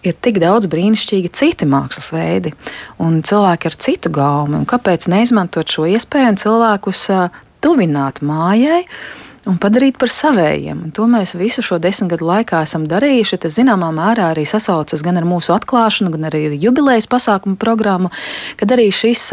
ir 0.07 0.17
tik 0.17 0.41
daudz 0.43 0.69
brīnišķīgi 0.71 1.33
citi 1.37 1.69
mākslas 1.69 2.09
veidi 2.15 2.55
un 3.03 3.21
cilvēki 3.27 3.69
ar 3.69 3.77
citu 3.87 4.13
gaumu. 4.13 4.63
Kāpēc 4.69 5.09
neizmantot 5.11 5.69
šo 5.69 5.85
iespēju 5.93 6.33
un 6.33 6.41
cilvēkus 6.41 7.07
tuvināt 7.63 8.23
mājai? 8.25 8.83
Un 9.47 9.57
padarīt 9.61 9.97
par 9.99 10.11
savējiem. 10.11 10.81
Un 10.87 10.93
to 10.95 11.07
mēs 11.09 11.35
visu 11.39 11.63
šo 11.65 11.79
desmit 11.81 12.11
gadu 12.13 12.27
laikā 12.27 12.61
esam 12.67 12.87
darījuši. 12.89 13.39
Tas 13.45 13.55
zināmā 13.57 13.89
mērā 13.95 14.31
arī 14.33 14.45
sasaucas 14.49 15.03
gan 15.05 15.19
ar 15.19 15.27
mūsu 15.27 15.53
atklāšanu, 15.55 16.11
gan 16.15 16.27
arī 16.29 16.43
ar 16.49 16.57
jubilejas 16.67 17.09
pasākumu 17.11 17.59
programmu, 17.61 18.11
kad 18.59 18.75
arī 18.75 18.89
šis 18.93 19.29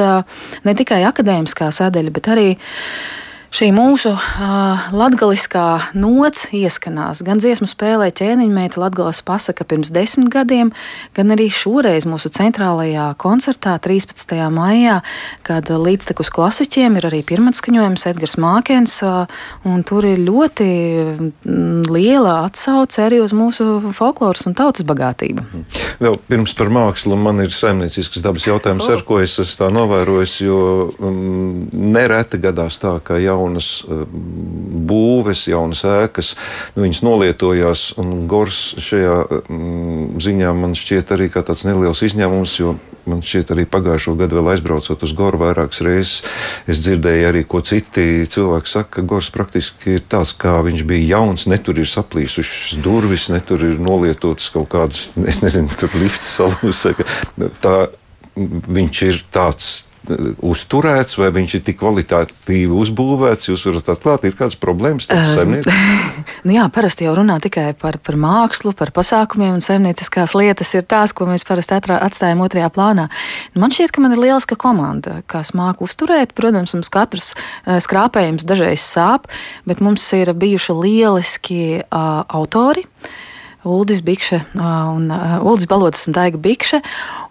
ne 0.64 0.76
tikai 0.78 1.02
akadēmiskā 1.10 1.70
sadaļa, 1.74 2.14
bet 2.14 2.30
arī 2.34 2.48
šī 3.54 3.68
mūsu 3.70 4.10
uh, 4.10 4.88
latgaliskā 4.90 5.92
nots 5.94 6.48
ieskanās. 6.54 7.20
Gan 7.22 7.38
dziesmu 7.38 7.68
spēlē 7.70 8.08
ķēniņmeita 8.16 8.80
Latgales 8.82 9.20
pasaka 9.22 9.66
pirms 9.68 9.92
desmit 9.94 10.32
gadiem, 10.32 10.72
gan 11.14 11.30
arī 11.30 11.46
šoreiz 11.54 12.06
mūsu 12.10 12.32
centrālajā 12.34 13.12
koncertā 13.22 13.76
13. 13.82 14.34
maijā, 14.50 14.96
kad 15.46 15.70
līdztekus 15.70 16.32
klasiķiem 16.34 16.98
ir 16.98 17.06
arī 17.10 17.20
pirmatskaņojums 17.28 18.06
Edgars 18.10 18.34
Mākens, 18.42 18.96
uh, 19.06 19.30
un 19.70 19.86
tur 19.86 20.08
ir 20.08 20.24
ļoti 20.24 20.68
liela 21.94 22.40
atsauce 22.48 23.04
arī 23.06 23.22
uz 23.22 23.36
mūsu 23.36 23.92
folkloras 23.94 24.48
un 24.50 24.58
tautas 24.58 24.82
bagātību. 24.88 25.46
Vēl 26.02 26.18
pirms 26.26 26.56
par 26.58 26.72
mākslu 26.74 27.20
man 27.20 27.44
ir 27.46 27.54
saimniecisks 27.54 28.24
dabas 28.24 28.48
jautājums, 28.50 28.88
oh. 28.88 28.98
ar 28.98 29.06
ko 29.06 29.22
es 29.22 29.38
esmu 29.38 29.60
tā 29.62 29.70
novērojis, 29.78 30.36
jo 30.42 30.60
um, 30.98 31.64
nereti 31.70 32.42
gadās 32.42 32.82
tā, 32.82 32.96
ka 33.04 33.22
jau 33.22 33.43
jaunas 33.44 33.84
eh, 33.84 34.04
būves, 34.88 35.46
jaunas 35.50 35.84
ēkas, 35.84 36.34
nu, 36.74 36.84
viņas 36.84 37.02
nolietojās. 37.04 37.84
Un 38.00 38.26
Gors 38.30 38.74
šajā 38.80 39.20
mm, 39.48 40.18
ziņā 40.24 40.52
man 40.56 40.74
šķiet 40.78 41.14
arī 41.14 41.30
kā 41.32 41.44
tāds 41.44 41.64
neliels 41.68 42.02
izņēmums, 42.04 42.58
jo 42.60 42.76
man 43.08 43.20
šķiet 43.24 43.52
arī 43.52 43.66
pagājušo 43.68 44.14
gadu 44.16 44.38
vēl 44.38 44.54
aizbraucot 44.54 45.02
uz 45.04 45.12
Goru 45.16 45.40
vairākas 45.42 45.82
reizes, 45.84 46.14
es 46.70 46.80
dzirdēju 46.84 47.28
arī, 47.28 47.44
ko 47.44 47.60
citi 47.64 48.24
cilvēki 48.30 48.70
saka, 48.70 48.90
ka 48.98 49.08
Gors 49.14 49.28
praktiski 49.34 49.98
ir 49.98 50.06
tāds, 50.08 50.32
kā 50.36 50.56
viņš 50.64 50.86
bija 50.88 51.18
jauns, 51.18 51.48
netur 51.50 51.82
ir 51.82 51.90
saplīsušas 51.90 52.78
durvis, 52.84 53.28
netur 53.32 53.66
ir 53.68 53.82
nolietotas 53.82 54.48
kaut 54.54 54.70
kādas, 54.72 55.10
es 55.28 55.42
nezinu, 55.44 55.68
tur 55.76 55.92
lifts 56.00 56.32
salūs. 56.38 56.86
Tā 57.64 57.76
viņš 58.34 59.02
ir 59.06 59.20
tāds 59.34 59.83
uzturēts, 60.44 61.16
vai 61.20 61.30
viņš 61.34 61.56
ir 61.58 61.62
tik 61.66 61.78
kvalitatīvi 61.80 62.74
uzbūvēts. 62.84 63.48
Jūs 63.50 63.66
varat 63.70 63.90
atklāt, 63.94 64.26
ir 64.28 64.36
kādas 64.38 64.56
problēmas 64.60 65.08
ar 65.12 65.24
saimniecību? 65.28 66.04
nu 66.46 66.56
jā, 66.56 66.66
parasti 66.74 67.08
jau 67.08 67.16
runā 67.18 67.38
tikai 67.44 67.70
par, 67.80 67.98
par 68.04 68.18
mākslu, 68.20 68.74
par 68.76 68.92
pasākumiem, 68.96 69.56
un 69.58 69.64
saimnieciskās 69.64 70.36
lietas 70.38 70.74
ir 70.76 70.86
tās, 70.90 71.14
ko 71.16 71.28
mēs 71.30 71.46
parasti 71.48 71.76
atstājam 71.96 72.44
otrajā 72.44 72.70
plānā. 72.74 73.08
Man 73.58 73.74
šķiet, 73.74 73.94
ka 73.94 74.04
man 74.04 74.16
ir 74.16 74.24
lieliska 74.24 74.58
komanda, 74.60 75.20
kas 75.30 75.54
māku 75.56 75.88
uzturēt. 75.88 76.34
Protams, 76.36 76.76
mums 76.76 76.92
katrs 76.92 77.32
skrāpējums 77.64 78.46
dažreiz 78.48 78.84
sāp, 78.84 79.30
bet 79.68 79.82
mums 79.84 80.06
ir 80.16 80.32
bijuši 80.36 80.80
lieliski 80.80 81.62
uh, 81.82 82.24
autori. 82.28 82.86
Uldis 83.64 84.02
Bikše 84.04 84.42
un 84.54 85.10
Uldis 85.42 85.66
Balodas 85.66 86.06
un 86.08 86.12
Daiga 86.16 86.38
Bikše, 86.38 86.80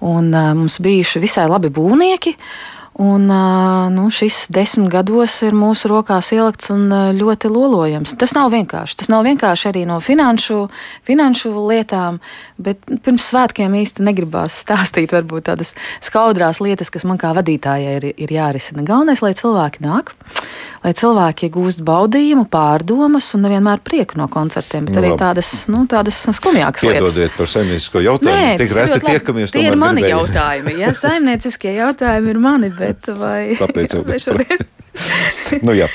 un 0.01 0.31
mums 0.33 0.79
bijuši 0.81 1.21
visai 1.23 1.47
labi 1.49 1.69
būvnieki. 1.73 2.35
Un, 3.01 3.25
nu, 3.89 4.03
šis 4.13 4.43
desmit 4.53 4.91
gados 4.93 5.39
ir 5.41 5.55
mūsu 5.57 5.89
rokās 5.89 6.27
ielikts 6.35 6.69
un 6.69 6.91
ļoti 7.17 7.49
lolojams. 7.49 8.13
Tas 8.21 8.35
nav 8.37 8.51
vienkārši. 8.53 8.99
Tas 8.99 9.09
nav 9.09 9.23
vienkārši 9.25 9.71
arī 9.71 9.81
no 9.89 9.97
finanšu, 10.03 10.67
finanšu 11.09 11.53
lietām, 11.71 12.19
bet 12.61 12.83
pirms 13.01 13.31
svētkiem 13.31 13.73
īsti 13.81 14.05
negribās 14.05 14.59
stāstīt 14.61 15.15
varbūt 15.15 15.49
tādas 15.49 15.73
skaudrās 16.05 16.61
lietas, 16.61 16.93
kas 16.93 17.07
man 17.09 17.17
kā 17.17 17.33
vadītājai 17.33 17.95
ir, 17.97 18.05
ir 18.13 18.35
jārisina. 18.37 18.85
Galvenais, 18.85 19.23
lai 19.25 19.33
cilvēki 19.41 19.81
nāk, 19.81 20.13
lai 20.83 20.93
cilvēki 20.93 21.49
iegūst 21.49 21.81
baudījumu, 21.87 22.45
pārdomas 22.53 23.31
un 23.33 23.47
nevienmēr 23.47 23.81
prieku 23.81 24.21
no 24.21 24.29
koncertiem, 24.29 24.85
bet 24.85 24.99
nu, 24.99 25.01
arī 25.01 25.15
tādas, 25.17 25.51
nu, 25.71 25.87
tādas 25.89 26.21
skumjākas 26.29 26.85
lietas. 26.85 27.09
Piedodiet 27.09 27.37
par 27.39 27.49
saimniecisko 27.49 28.05
jautājumu. 28.05 28.37
Nē, 28.37 28.55
Tik 28.61 28.77
reti 28.77 29.01
tiekamies. 29.09 29.55
Tie 29.55 29.65
ir 29.65 29.79
mani 29.79 30.03
gribēju. 30.03 30.19
jautājumi. 30.19 30.77
Jā, 30.83 30.93
saimnieciskie 31.01 31.73
jautājumi 31.79 32.33
ir 32.35 32.41
mani, 32.43 32.69
bet 32.77 32.92
vai... 33.23 33.55
Tāpēc 33.59 33.97
jau 33.97 34.05
šodien. 34.27 34.65
nu, 35.65 35.73
jā. 35.75 35.89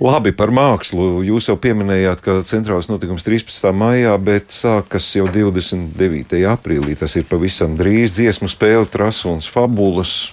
Labi 0.00 0.32
par 0.36 0.52
mākslu. 0.54 1.22
Jūs 1.26 1.50
jau 1.50 1.56
pieminējāt, 1.60 2.22
ka 2.24 2.40
centrālais 2.46 2.90
notikums 2.90 3.26
13. 3.26 3.70
maijā, 3.76 4.16
bet 4.22 4.54
sākas 4.54 5.08
jau 5.16 5.28
29. 5.30 6.42
aprīlī. 6.50 6.98
Tas 6.98 7.16
ir 7.18 7.28
pavisam 7.30 7.78
drīz 7.80 8.18
dziesmu 8.18 8.50
spēle, 8.50 8.88
trasuns, 8.90 9.50
fabulas. 9.50 10.32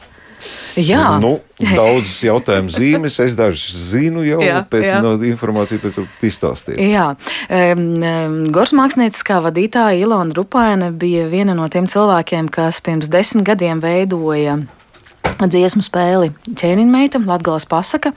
Jā, 0.78 1.16
nu, 1.18 1.40
daudz 1.58 2.12
jautājumu 2.22 2.70
zīmes. 2.70 3.16
Es 3.24 3.34
dažus 3.34 3.74
zinu 3.90 4.22
jau, 4.22 4.38
jā, 4.46 4.60
bet 4.70 4.86
jā. 4.86 5.00
no 5.02 5.16
informācijas 5.26 5.82
pēc 5.82 5.98
tam 5.98 6.06
izstāstiet. 6.30 6.78
Jā, 6.78 7.08
um, 7.50 8.46
Gors 8.54 8.76
mākslinieckā 8.78 9.40
vadītāja 9.48 9.98
Ilona 10.06 10.38
Rupaina 10.38 10.92
bija 10.94 11.26
viena 11.32 11.58
no 11.58 11.66
tiem 11.74 11.90
cilvēkiem, 11.90 12.52
kas 12.54 12.84
pirms 12.86 13.10
desmit 13.10 13.50
gadiem 13.50 13.82
veidoja 13.82 14.60
dziesmu 15.46 15.84
spēli 15.86 16.32
ķēniņmeita, 16.58 17.22
Latgales 17.28 17.68
pasaka. 17.70 18.14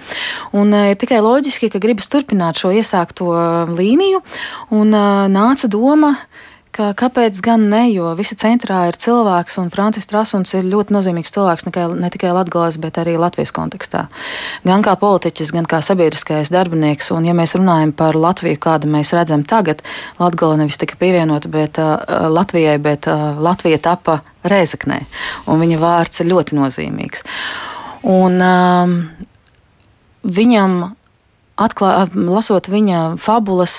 Un 0.57 0.73
ir 0.73 0.97
tikai 1.01 1.21
loģiski, 1.25 1.69
ka 1.73 1.83
gribas 1.83 2.09
turpināt 2.13 2.61
šo 2.61 2.73
iesākto 2.73 3.29
līniju, 3.75 4.23
un 4.77 4.97
nāca 5.35 5.69
doma 5.71 6.15
ka 6.81 6.91
kāpēc 6.97 7.39
gan 7.45 7.67
ne, 7.69 7.83
jo 7.93 8.11
visi 8.17 8.37
centrā 8.41 8.87
ir 8.89 8.97
cilvēks, 9.01 9.59
un 9.61 9.69
Francis 9.73 10.09
Trasuns 10.09 10.55
ir 10.57 10.69
ļoti 10.69 10.95
nozīmīgs 10.97 11.35
cilvēks 11.35 11.67
ne, 11.69 11.73
ne 12.01 12.11
tikai 12.13 12.33
Latvijas, 12.33 12.79
bet 12.81 13.01
arī 13.03 13.17
Latvijas 13.21 13.53
kontekstā. 13.57 14.07
Gan 14.65 14.85
kā 14.87 14.95
politiķis, 15.01 15.53
gan 15.57 15.69
kā 15.69 15.83
sabiedriskais 15.85 16.53
darbinieks, 16.55 17.11
un 17.17 17.29
ja 17.29 17.35
mēs 17.37 17.57
runājam 17.59 17.93
par 17.97 18.17
Latviju, 18.17 18.61
kādu 18.65 18.89
mēs 18.93 19.13
redzam 19.17 19.45
tagad, 19.45 19.85
Latgala 20.21 20.57
nevis 20.63 20.81
tika 20.81 20.97
pievienota 21.01 21.51
bet, 21.53 21.81
uh, 21.83 22.01
Latvijai, 22.33 22.79
bet 22.81 23.09
uh, 23.11 23.37
Latvija 23.41 23.81
tapa 23.85 24.21
Rēzaknē, 24.49 25.03
un 25.53 25.61
viņa 25.61 25.81
vārds 25.83 26.25
ir 26.25 26.31
ļoti 26.33 26.57
nozīmīgs. 26.57 27.27
Un, 28.09 28.41
um, 28.41 28.97
viņam 30.25 30.81
atklā, 31.61 32.09
lasot 32.15 32.69
viņa 32.73 33.01
fabulas, 33.21 33.75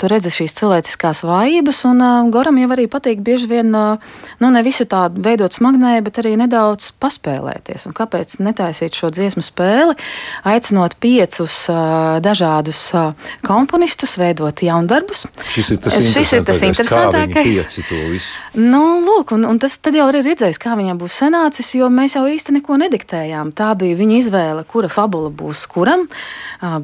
tu 0.00 0.08
redzi 0.10 0.32
šīs 0.32 0.56
cilvēciskās 0.56 1.22
vājības, 1.26 1.82
un 1.90 2.04
Goram 2.32 2.56
jau 2.60 2.70
arī 2.72 2.86
patīk 2.90 3.20
bieži 3.24 3.48
vien, 3.50 3.72
nu, 3.72 4.50
ne 4.54 4.62
visu 4.64 4.86
tādu 4.88 5.20
veidot 5.24 5.52
smagnēju, 5.52 6.04
bet 6.06 6.20
arī 6.22 6.36
nedaudz 6.40 6.92
paspēlēties. 7.02 7.86
Un 7.90 7.96
kāpēc 7.96 8.38
netaisīt 8.44 8.96
šo 8.96 9.10
dziesmu 9.12 9.44
spēli, 9.44 9.96
aicinot 10.48 10.96
piecus 11.02 11.66
dažādus 12.24 12.82
komponistus 13.46 14.16
veidot 14.20 14.64
jaundarbus? 14.64 15.26
Šis 15.52 15.74
ir 15.76 15.82
tas, 15.84 16.00
Šis 16.16 16.32
ir 16.38 16.46
tas 16.48 16.64
interesantākais. 16.64 17.76
Nu, 18.56 18.82
lūk, 19.04 19.34
un, 19.36 19.44
un 19.48 19.60
tas 19.60 19.76
tad 19.82 19.98
jau 19.98 20.08
arī 20.08 20.24
redzējis, 20.24 20.60
kā 20.62 20.76
viņam 20.78 21.00
būs 21.02 21.20
sanācis, 21.20 21.74
jo 21.76 21.90
mēs 21.92 22.16
jau 22.16 22.24
īsti 22.30 22.56
neko 22.58 22.80
nediktējām. 22.86 23.52
Tā 23.56 23.74
bija 23.78 23.98
viņa 23.98 24.20
izvēle, 24.22 24.64
kura 24.68 24.88
fabula 24.92 25.28
būs 25.28 25.66
kuram, 25.70 26.06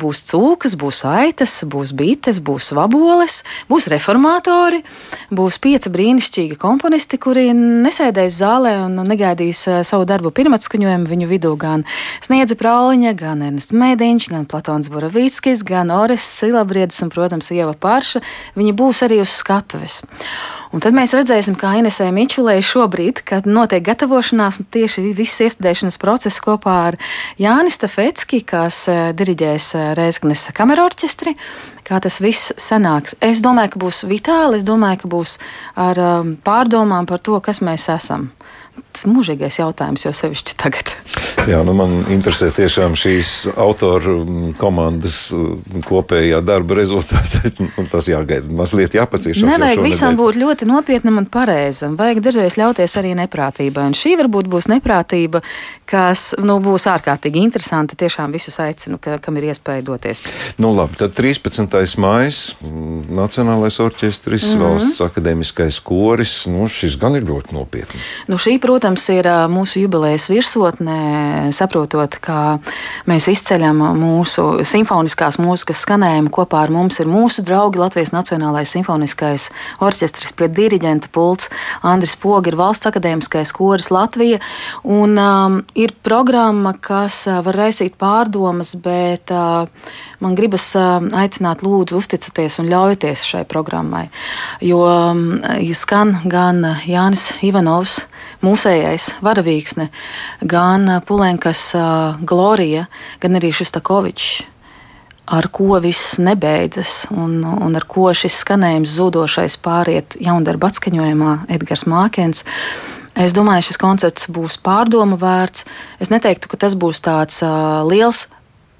būs 0.02 0.26
cūka 0.28 0.41
cūkas, 0.42 0.74
būs 0.78 1.02
aitas, 1.06 1.54
būs 1.68 1.92
bites, 1.94 2.40
būs 2.42 2.72
vaboles, 2.74 3.42
būs 3.70 3.88
reformatori, 3.92 4.82
būs 5.30 5.58
pieci 5.62 5.92
brīnišķīgi 5.92 6.58
komponisti, 6.60 7.18
kuri 7.22 7.50
nesēdēs 7.54 8.40
zālē 8.40 8.74
un 8.86 8.98
negaidīs 9.06 9.64
eh, 9.70 9.82
savu 9.86 10.06
darbu 10.08 10.32
pirmatskaņojumu. 10.34 11.10
Viņu 11.12 11.28
vidū 11.30 11.52
gan 11.60 11.84
Sniedza 12.24 12.56
Prauliņa, 12.58 13.14
gan 13.18 13.44
Ernsts 13.46 13.76
Mēdiņš, 13.76 14.28
gan 14.32 14.48
Platons 14.50 14.90
Boravīckis, 14.92 15.62
gan 15.68 15.92
Ores 15.94 16.26
Silabriedis 16.40 17.02
un, 17.04 17.12
protams, 17.14 17.52
Ieva 17.54 17.76
Parša. 17.78 18.24
Viņi 18.58 18.74
būs 18.78 19.04
arī 19.06 19.22
uz 19.22 19.34
skatuves. 19.36 20.02
Un 20.72 20.80
tad 20.80 20.94
mēs 20.96 21.12
redzēsim, 21.12 21.52
kā 21.60 21.74
Inesē 21.76 22.06
Mičulē 22.16 22.54
šobrīd, 22.64 23.20
kad 23.28 23.44
notiek 23.44 23.82
gatavošanās 23.84 24.62
un 24.62 24.68
tieši 24.72 25.02
viss 25.12 25.42
iestudēšanas 25.44 26.00
process 26.00 26.40
kopā 26.40 26.76
ar 26.86 26.96
Jānis 27.36 27.76
Stafetski, 27.76 28.40
kas 28.48 28.78
eh, 28.88 29.10
diriģēs 29.12 29.66
eh, 29.76 29.90
Reizgnes 29.98 30.46
kamerorķestri, 30.56 31.34
kā 31.84 32.00
tas 32.00 32.16
viss 32.24 32.54
sanāks. 32.56 33.18
Es 33.20 33.44
domāju, 33.44 33.74
ka 33.74 33.82
būs 33.84 34.00
vitāli, 34.08 34.62
es 34.62 34.64
domāju, 34.64 35.02
ka 35.02 35.12
būs 35.12 35.36
ar 35.76 36.00
um, 36.00 36.32
pārdomām 36.40 37.04
par 37.10 37.20
to, 37.20 37.36
kas 37.44 37.60
mēs 37.60 37.90
esam. 37.92 38.30
Tas 38.72 39.04
mūžīgais 39.08 39.56
jautājums, 39.58 40.04
jo 40.04 40.12
sevišķi 40.16 40.56
tagad. 40.60 40.92
Jā, 41.48 41.58
nu 41.66 41.72
man 41.74 41.90
interesē 42.12 42.50
tiešām 42.54 42.92
šīs 42.98 43.30
autoru 43.58 44.20
mm, 44.22 44.52
komandas 44.60 45.16
mm, 45.34 45.82
kopējā 45.88 46.38
darba 46.44 46.76
rezultāts. 46.78 47.40
tas 47.92 48.08
jāgaida, 48.08 48.48
mazliet 48.52 48.94
jāpaciešas. 48.96 49.44
Nevajag 49.48 49.82
visam 49.84 50.16
būt 50.20 50.38
ļoti 50.38 50.68
nopietnam 50.68 51.18
un 51.22 51.26
pareizam. 51.32 51.96
Vajag 51.98 52.20
dažreiz 52.24 52.56
ļauties 52.60 52.96
arī 53.00 53.14
neprātībai. 53.18 53.88
Un 53.90 53.96
šī 53.96 54.14
varbūt 54.20 54.50
būs 54.52 54.68
neprātība, 54.70 55.42
kas 55.88 56.30
nu, 56.40 56.58
būs 56.62 56.86
ārkārtīgi 56.92 57.42
interesanti. 57.42 57.98
Tiešām 57.98 58.32
visus 58.36 58.60
aicinu, 58.62 59.00
ka, 59.02 59.18
kam 59.24 59.40
ir 59.40 59.50
iespēja 59.50 59.84
doties. 59.88 60.22
Nu, 60.62 60.72
labi, 60.76 61.00
tad 61.00 61.16
13. 61.16 61.98
maija 62.00 62.30
mm, 62.62 63.10
Nacionālais 63.18 63.80
orķestris, 63.82 64.52
mm 64.52 64.60
-hmm. 64.60 64.68
valsts 64.68 65.04
akadēmiskais 65.04 65.80
koris. 65.84 66.46
Nu, 66.46 66.68
šis 66.68 66.96
gan 67.00 67.16
ir 67.18 67.26
ļoti 67.28 67.56
nopietni. 67.56 68.00
Nu, 68.28 68.38
šī, 68.38 68.60
protams, 68.62 69.04
ir 69.12 69.26
mūsu 69.52 69.82
jubilejas 69.82 70.28
virsotnē 70.30 71.50
saprotot, 71.54 72.14
ka 72.22 72.58
mēs 73.10 73.26
izceļam 73.32 73.82
mūsu 73.98 74.62
simfoniskās 74.68 75.38
mūzikas 75.42 75.82
skanējumu. 75.86 76.30
Kopā 76.32 76.62
ar 76.66 76.72
mums 76.74 77.00
ir 77.02 77.10
mūsu 77.10 77.44
draugi 77.46 77.82
Latvijas 77.82 78.14
Nacionālais 78.14 78.72
simfoniskais 78.72 79.48
orķestris 79.82 80.36
pie 80.38 80.48
diriģenta 80.52 81.10
pults 81.12 81.50
Andris 81.82 82.14
Poga, 82.20 82.52
ir 82.52 82.58
valsts 82.60 82.88
akadēmiskais 82.90 83.52
koris 83.56 83.90
Latvija. 83.94 84.40
Un 84.86 85.18
um, 85.18 85.60
ir 85.74 85.94
programma, 86.06 86.76
kas 86.78 87.24
var 87.26 87.58
raisīt 87.64 87.98
pārdomas, 88.00 88.76
bet 88.78 89.34
uh, 89.34 89.66
man 90.22 90.36
gribas 90.38 90.70
aicināt, 90.76 91.64
lūdzu, 91.66 91.98
uzticieties 91.98 92.60
un 92.62 92.70
ļaujieties 92.72 93.24
šai 93.28 93.42
programmai. 93.50 94.06
Jo 94.64 94.84
skan 95.78 96.16
gan 96.30 96.62
Jānis 96.86 97.30
Ivanovs, 97.44 98.04
mūsējais 98.42 99.10
varavīksne, 99.22 99.90
gan 100.46 100.88
Pulenkas 101.06 101.68
Glorija, 102.22 102.88
gan 103.22 103.38
arī 103.38 103.52
šis 103.54 103.74
Takovičs 103.74 104.42
ar 105.32 105.48
ko 105.54 105.78
viss 105.80 106.18
nebeidzas, 106.18 107.06
un, 107.14 107.40
un 107.44 107.76
ar 107.78 107.86
ko 107.88 108.10
šis 108.16 108.40
skanējums 108.42 108.96
zudošais 108.98 109.56
pāriet 109.62 110.16
jaundarba 110.20 110.72
atskaņojumā 110.72 111.36
Edgars 111.52 111.86
Mākens. 111.88 112.44
Es 113.14 113.34
domāju, 113.36 113.68
šis 113.68 113.80
koncerts 113.80 114.28
būs 114.32 114.58
pārdomu 114.64 115.18
vērts. 115.20 115.66
Es 116.00 116.10
neteiktu, 116.12 116.48
ka 116.48 116.58
tas 116.64 116.76
būs 116.76 117.02
tāds 117.04 117.42
uh, 117.44 117.84
liels 117.88 118.26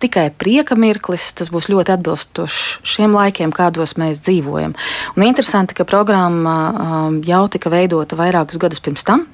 tikai 0.02 0.28
prieka 0.38 0.76
mirklis, 0.78 1.30
tas 1.38 1.50
būs 1.52 1.70
ļoti 1.72 1.94
atbilstošs 1.96 2.62
šiem 2.94 3.14
laikiem, 3.16 3.54
kādos 3.54 3.96
mēs 4.00 4.22
dzīvojam. 4.24 4.76
Un 5.16 5.26
interesanti, 5.26 5.76
ka 5.78 5.88
programma 5.88 6.56
um, 6.70 7.20
jau 7.26 7.44
tika 7.52 7.72
veidota 7.72 8.18
vairākus 8.18 8.60
gadus 8.62 8.82
pirms 8.84 9.06
tam. 9.08 9.26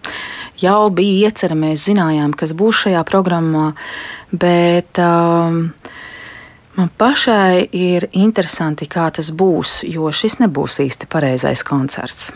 Jau 0.59 0.89
bija 0.95 1.29
iecerē, 1.29 1.57
mēs 1.59 1.87
zinājām, 1.87 2.35
kas 2.39 2.55
būs 2.59 2.85
šajā 2.87 3.05
programmā, 3.07 3.71
bet 4.35 4.99
um, 5.03 5.69
Man 6.79 6.93
pašai 6.95 7.65
ir 7.75 8.05
interesanti, 8.15 8.87
kā 8.87 9.09
tas 9.11 9.33
būs, 9.35 9.81
jo 9.91 10.13
šis 10.15 10.37
nebūs 10.39 10.77
īsti 10.85 11.09
pareizais 11.11 11.65
koncerts. 11.67 12.29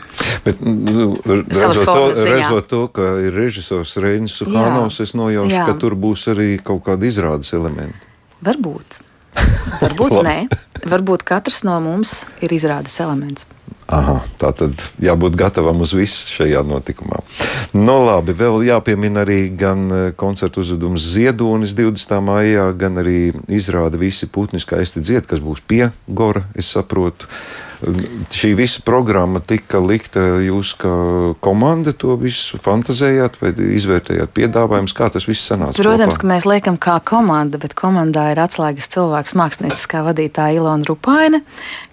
Bet, 0.43 0.59
nu, 0.67 1.13
redzot, 1.23 1.85
to, 1.87 2.09
redzot 2.27 2.67
to, 2.67 2.81
ka 2.91 3.13
ir 3.23 3.37
režisors 3.39 3.95
Reinis 4.03 4.35
Suhānovs, 4.41 4.99
es 5.05 5.15
nojaušu, 5.15 5.55
Jā. 5.55 5.69
ka 5.69 5.77
tur 5.79 5.95
būs 5.95 6.27
arī 6.35 6.57
kaut 6.59 6.83
kādi 6.89 7.13
izrādes 7.13 7.55
elementi. 7.55 8.11
Varbūt. 8.43 9.01
Varbūt 9.81 10.19
nē. 10.29 10.37
Varbūt 10.91 11.25
katrs 11.27 11.63
no 11.67 11.79
mums 11.83 12.23
ir 12.43 12.55
izrādes 12.55 12.99
elements. 13.03 13.47
Aha, 13.93 14.21
tā 14.41 14.53
tad 14.57 14.79
jābūt 15.03 15.35
gatavam 15.37 15.83
uz 15.85 15.91
visu 15.93 16.31
šajā 16.33 16.63
notikumā. 16.65 17.19
Nu, 17.75 17.99
labi, 18.07 18.33
vēl 18.39 18.63
jāpiemina 18.65 19.25
arī 19.27 19.41
gan 19.59 19.83
e, 19.91 19.99
koncertu 20.17 20.63
uzvedums 20.63 21.03
Ziedonis 21.13 21.75
20. 21.77 22.15
maijā, 22.25 22.71
gan 22.79 22.97
arī 23.03 23.35
izrāda 23.53 24.01
visi 24.01 24.31
putni 24.33 24.63
skaisti 24.63 25.03
dzied, 25.03 25.29
kas 25.29 25.43
būs 25.45 25.61
pie 25.67 25.91
Gora, 26.07 26.47
es 26.57 26.71
saprotu. 26.73 27.29
Šī 28.33 28.53
visa 28.55 28.83
programma 28.87 29.41
tika 29.43 29.81
likta 29.83 30.21
jūs 30.43 30.73
kā 30.79 30.93
komanda, 31.43 31.95
to 31.97 32.15
visu 32.21 32.59
fantazējāt 32.61 33.39
vai 33.41 33.51
izvērtējāt 33.77 34.33
piedāvājumus, 34.37 34.95
kā 34.97 35.09
tas 35.13 35.27
viss 35.27 35.49
sanāca? 35.51 35.83
Protams, 35.83 36.15
kopā? 36.15 36.23
ka 36.23 36.31
mēs 36.31 36.47
liekam 36.49 36.79
kā 36.83 36.99
komanda, 37.07 37.59
bet 37.63 37.75
komandā 37.79 38.29
ir 38.33 38.43
atslēgas 38.43 38.91
cilvēks, 38.95 39.35
mākslinieckā 39.39 40.05
vadītāja 40.07 40.61
Ilona 40.61 40.87
Rupaine, 40.89 41.43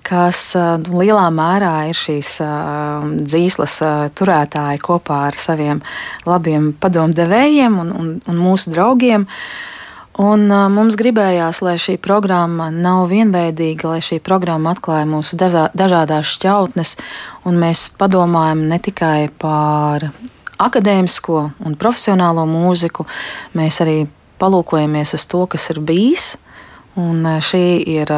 kas 0.06 0.52
nu, 0.56 1.02
lielā 1.02 1.26
mērā 1.34 1.74
ir 1.90 1.98
šīs 1.98 2.36
uh, 2.46 3.10
dzīslas 3.26 3.80
uh, 3.86 4.06
turētāji 4.14 4.84
kopā 4.86 5.26
ar 5.32 5.42
saviem 5.42 5.82
labiem 6.30 6.72
padomdevējiem 6.80 7.82
un, 7.82 7.92
un, 7.98 8.16
un 8.30 8.46
mūsu 8.46 8.76
draugiem. 8.76 9.26
Uh, 9.26 9.76
Un, 10.20 10.50
uh, 10.52 10.66
mums 10.68 10.98
gribējās, 11.00 11.62
lai 11.64 11.78
šī 11.80 11.96
programma 12.04 12.68
nav 12.76 13.06
vienveidīga, 13.08 13.94
lai 13.94 14.00
šī 14.04 14.18
programma 14.20 14.74
atklāja 14.76 15.06
mūsu 15.08 15.38
dažā, 15.40 15.70
dažādās 15.72 16.34
šķautnes, 16.34 16.98
un 17.48 17.60
mēs 17.62 17.86
padomājam 17.96 18.66
ne 18.68 18.82
tikai 18.84 19.30
par 19.40 20.10
akadēmisko 20.60 21.44
un 21.64 21.78
profesionālo 21.80 22.44
mūziku, 22.52 23.08
mēs 23.56 23.80
arī 23.86 24.02
palūkojamies 24.44 25.16
uz 25.16 25.26
to, 25.32 25.46
kas 25.56 25.70
ir 25.72 25.80
bijis, 25.88 26.34
Un 27.00 27.24
šī 27.24 27.80
ir 27.88 28.10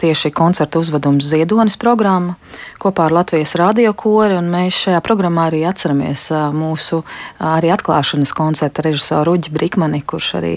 tieši 0.00 0.32
koncerta 0.34 0.80
uzvedums 0.82 1.28
Ziedonis 1.28 1.76
programma 1.78 2.34
kopā 2.82 3.06
ar 3.06 3.14
Latvijas 3.14 3.54
radio 3.58 3.92
kori. 3.96 4.34
Mēs 4.42 4.76
šajā 4.86 5.00
programmā 5.06 5.46
arī 5.50 5.62
atceramies 5.68 6.26
mūsu 6.54 7.02
arī 7.38 7.70
atklāšanas 7.74 8.32
koncerta 8.36 8.82
režisoru 8.84 9.36
Uģi 9.36 9.52
Brikmani, 9.54 10.00
kurš 10.02 10.32
arī 10.40 10.52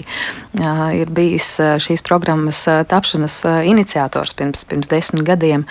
ir 0.98 1.12
bijis 1.14 1.52
šīs 1.84 2.02
programmas 2.06 2.64
tapšanas 2.90 3.38
iniciators 3.70 4.34
pirms, 4.34 4.64
pirms 4.66 4.90
desmit 4.90 5.22
gadiem. 5.26 5.66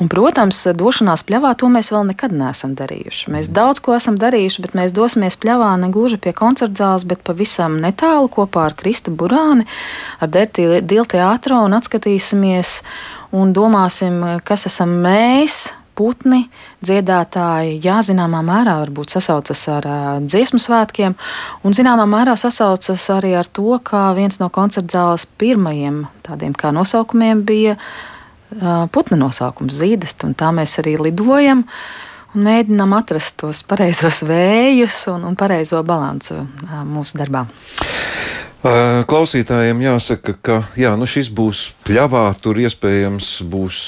Un, 0.00 0.10
protams, 0.12 0.64
došanās 0.76 1.22
pļavā 1.28 1.54
to 1.60 1.70
mēs 1.72 1.92
vēl 1.94 2.10
nekad 2.10 2.34
neesam 2.34 2.74
darījuši. 2.78 3.30
Mēs 3.32 3.52
daudz 3.54 3.80
ko 3.84 3.94
esam 3.96 4.18
darījuši, 4.20 4.64
bet 4.66 4.74
mēs 4.76 4.96
dosimies 4.96 5.38
pļavā 5.40 5.70
ne 5.80 5.92
gluži 5.94 6.18
pie 6.20 6.34
koncerta 6.36 6.82
zāles, 6.82 7.06
bet 7.08 7.22
pavisam 7.26 7.78
netālu 7.80 8.28
kopā 8.32 8.66
ar 8.70 8.76
Kristu 8.76 9.14
Burāni, 9.14 9.68
ar 10.20 10.34
Dēļ 10.34 10.84
teātru 11.04 11.58
un 11.66 11.76
atskatīsimies 11.76 12.78
un 13.36 13.52
domāsim, 13.52 14.22
kas 14.46 14.66
esam 14.70 14.94
mēs, 15.04 15.66
putni, 15.96 16.44
dziedātāji, 16.84 17.78
jā, 17.84 18.00
zināmā 18.04 18.42
mērā 18.44 18.76
varbūt 18.82 19.16
sasaucas 19.16 19.62
ar 19.72 19.88
uh, 19.88 20.08
dziesmu 20.24 20.60
svētkiem, 20.62 21.16
un 21.64 21.76
zināmā 21.76 22.04
mērā 22.10 22.36
sasaucas 22.38 23.06
arī 23.14 23.32
ar 23.38 23.48
to, 23.48 23.78
ka 23.84 24.10
viens 24.18 24.40
no 24.42 24.50
koncerta 24.52 24.98
zāles 24.98 25.26
pirmajiem 25.40 26.04
tādiem 26.26 26.56
kā 26.56 26.72
nosaukumiem 26.76 27.44
bija 27.48 27.78
uh, 27.78 28.84
putna 28.92 29.18
nosaukums 29.24 29.80
Zīdest, 29.80 30.26
un 30.28 30.36
tā 30.38 30.52
mēs 30.56 30.76
arī 30.82 30.98
lidojam. 31.08 31.64
Un 32.36 32.44
mēģinām 32.44 32.92
atrast 32.98 33.38
tos 33.40 33.62
pareizos 33.64 34.20
vējus 34.28 35.06
un, 35.14 35.24
un 35.24 35.38
pareizo 35.40 35.80
balansu 35.86 36.42
uh, 36.42 36.82
mūsu 36.84 37.16
darbā. 37.22 37.46
Klausītājiem 39.06 39.80
jāsaka, 39.84 40.34
ka 40.42 40.56
jā, 40.78 40.92
nu 40.98 41.06
šis 41.08 41.28
būs 41.34 41.60
pļavā. 41.86 42.24
Tur 42.42 42.58
iespējams 42.62 43.28
būs 43.46 43.78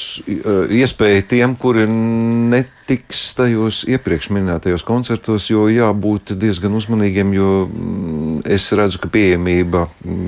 iespēja 0.79 1.25
tiem, 1.33 1.55
kuri 1.59 1.87
netiks 1.89 3.23
tajos 3.39 3.83
iepriekš 3.89 4.31
minētajos 4.37 4.85
koncertos, 4.87 5.49
jo 5.51 5.67
jābūt 5.73 6.35
diezgan 6.39 6.77
uzmanīgiem, 6.79 7.33
jo 7.37 7.51
mm, 7.67 8.37
es 8.47 8.69
redzu, 8.79 9.03
ka 9.03 9.11
pieejamība 9.15 9.87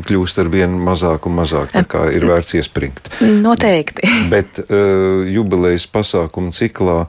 kļūst 0.09 0.43
ar 0.43 0.51
vien 0.53 0.75
mazāk 0.89 1.31
un 1.31 1.39
mazāk. 1.39 1.75
Tā 1.77 1.85
kā 1.89 2.07
ir 2.15 2.27
vērts 2.31 2.57
iespringt. 2.59 3.13
Noteikti. 3.21 4.09
Bet 4.33 4.63
uh, 4.67 5.23
jubilejas 5.31 5.87
pasākumu 5.91 6.55
ciklā 6.57 7.05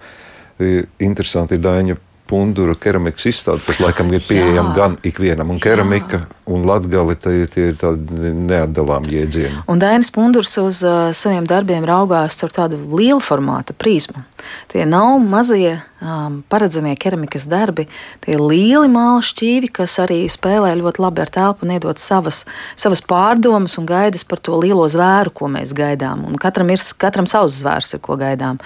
interesanti 1.01 1.57
ir 1.57 1.63
Daņa 1.63 1.97
pundura 2.31 2.75
keramikas 2.79 3.27
izstāde, 3.31 3.63
kas 3.65 3.81
laikam 3.83 4.11
ir 4.15 4.23
pieejama 4.23 4.71
gan 4.75 4.95
ikvienam, 5.07 5.51
un 5.51 5.59
keramika 5.59 6.21
Jā. 6.21 6.40
Un 6.51 6.65
latgali 6.67 7.15
tie, 7.19 7.45
tie 7.49 7.69
ir 7.71 7.77
tādi 7.79 8.33
neatdalām 8.35 9.07
jēdzieni. 9.11 9.63
Un 9.71 9.81
Dainis 9.81 10.11
Pundurs 10.13 10.57
uz 10.61 10.83
uh, 10.85 11.09
saviem 11.15 11.47
darbiem 11.49 11.85
raugās 11.87 12.37
ar 12.45 12.53
tādu 12.53 12.79
lielu 12.91 13.21
formātu 13.23 13.75
prizmu. 13.77 14.25
Tie 14.71 14.85
nav 14.89 15.19
mazie 15.21 15.79
um, 16.01 16.41
paredzamie 16.49 16.95
keramikas 16.99 17.45
darbi, 17.49 17.87
tie 18.23 18.35
ir 18.35 18.43
lieli 18.43 18.89
māla 18.91 19.21
šķīvi, 19.25 19.69
kas 19.75 19.97
arī 20.01 20.23
spēlē 20.31 20.73
ļoti 20.79 21.03
labi 21.03 21.23
ar 21.23 21.31
telpu 21.33 21.67
un 21.67 21.75
iedod 21.75 22.01
savas, 22.01 22.43
savas 22.79 23.03
pārdomas 23.05 23.77
un 23.79 23.87
gaidas 23.89 24.25
par 24.27 24.41
to 24.43 24.57
lielo 24.61 24.87
zvēru, 24.91 25.33
ko 25.35 25.49
mēs 25.51 25.75
gaidām. 25.77 26.25
Un 26.27 26.39
katram 26.41 26.71
ir 26.73 26.81
katram 27.01 27.29
savs 27.29 27.59
zvērs, 27.61 27.95
ko 28.01 28.17
gaidām. 28.19 28.59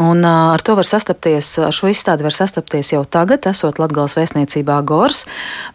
Un 0.00 0.24
uh, 0.24 0.54
ar 0.54 0.64
to 0.64 0.76
var 0.78 0.88
sastapties, 0.88 1.54
ar 1.62 1.74
šo 1.76 1.90
izstādi 1.92 2.24
var 2.24 2.36
sastapties 2.36 2.94
jau 2.94 3.04
tagad, 3.04 3.46
esot 3.50 3.80
Latgales 3.82 4.16
vēstniecībā 4.16 4.80
Gors, 4.88 5.26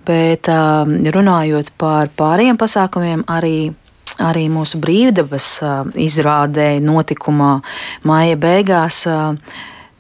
bet 0.08 0.50
um, 0.52 0.98
runājot 1.38 1.70
par 1.78 2.10
pārējiem 2.18 2.58
pasākumiem, 2.58 3.24
arī 3.28 3.74
arī 4.18 4.48
mūsu 4.50 4.80
brīvdabas 4.82 5.46
uh, 5.62 5.86
izrādē 5.94 6.80
notikumā 6.82 7.60
māja 8.02 8.36
beigās 8.42 9.04
uh, 9.06 9.36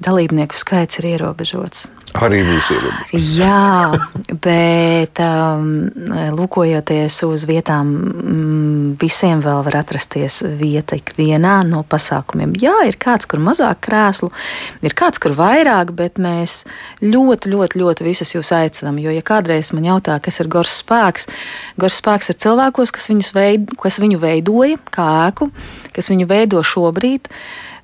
dalībnieku 0.02 0.58
skaits 0.58 0.97
ir 0.97 1.12
ierobežots. 1.12 1.86
Arī 2.17 2.39
būs 2.47 2.69
ierobežota. 2.73 3.19
Jā, 3.38 4.32
bet 4.41 5.19
um, 5.21 5.67
lūkojoties 6.34 7.17
uz 7.27 7.43
vietām, 7.49 7.91
mm, 7.93 8.95
visiem 9.01 9.43
vēl 9.45 9.62
var 9.67 9.80
atrasties 9.84 10.39
vieta 10.58 10.97
ikvienā 10.97 11.60
no 11.69 11.84
pasākumiem. 11.88 12.56
Jā, 12.62 12.73
ir 12.89 12.97
kāds, 13.01 13.30
kur 13.30 13.43
mazāk 13.43 13.84
krēslu, 13.86 14.32
ir 14.82 14.97
kāds, 14.97 15.21
kur 15.21 15.36
vairāk, 15.38 15.93
bet 15.97 16.17
mēs 16.21 16.63
ļoti, 17.06 17.53
ļoti, 17.53 17.84
ļoti 17.84 18.08
visus 18.08 18.34
jūs 18.34 18.51
aicinām. 18.56 18.97
Jo, 19.03 19.13
ja 19.13 19.25
kādreiz 19.25 19.71
man 19.75 19.86
jautā, 19.86 20.17
kas 20.23 20.41
ir 20.41 20.49
gors 20.51 20.80
spēks, 20.82 21.30
gors 21.77 22.01
spēks 22.01 22.34
ir 22.34 22.41
cilvēkos, 22.41 22.95
kas, 22.95 23.12
veid, 23.38 23.69
kas 23.77 24.01
viņu 24.01 24.21
veidoja, 24.25 24.82
kā 24.89 25.08
ēku, 25.27 25.51
kas 25.93 26.10
viņu 26.13 26.30
veido 26.30 26.65
šobrīd 26.65 27.30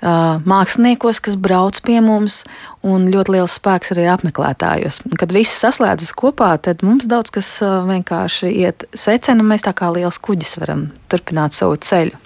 māksliniekos, 0.03 1.21
kas 1.23 1.37
brauc 1.39 1.79
pie 1.85 1.99
mums, 2.03 2.41
un 2.83 3.07
ļoti 3.13 3.37
liels 3.37 3.55
spēks 3.59 3.93
arī 3.95 4.09
apmeklētājos. 4.11 4.99
Kad 5.19 5.31
visi 5.35 5.55
saslēdzas 5.55 6.11
kopā, 6.19 6.51
tad 6.61 6.83
mums 6.83 7.07
daudz 7.09 7.31
kas 7.33 7.49
vienkārši 7.63 8.51
iet 8.65 8.87
secena, 8.91 9.39
un 9.43 9.51
mēs 9.53 9.63
tā 9.63 9.71
kā 9.77 9.91
liels 9.95 10.19
kuģis 10.23 10.57
varam 10.63 10.89
turpināt 11.11 11.55
savu 11.55 11.79
ceļu. 11.79 12.19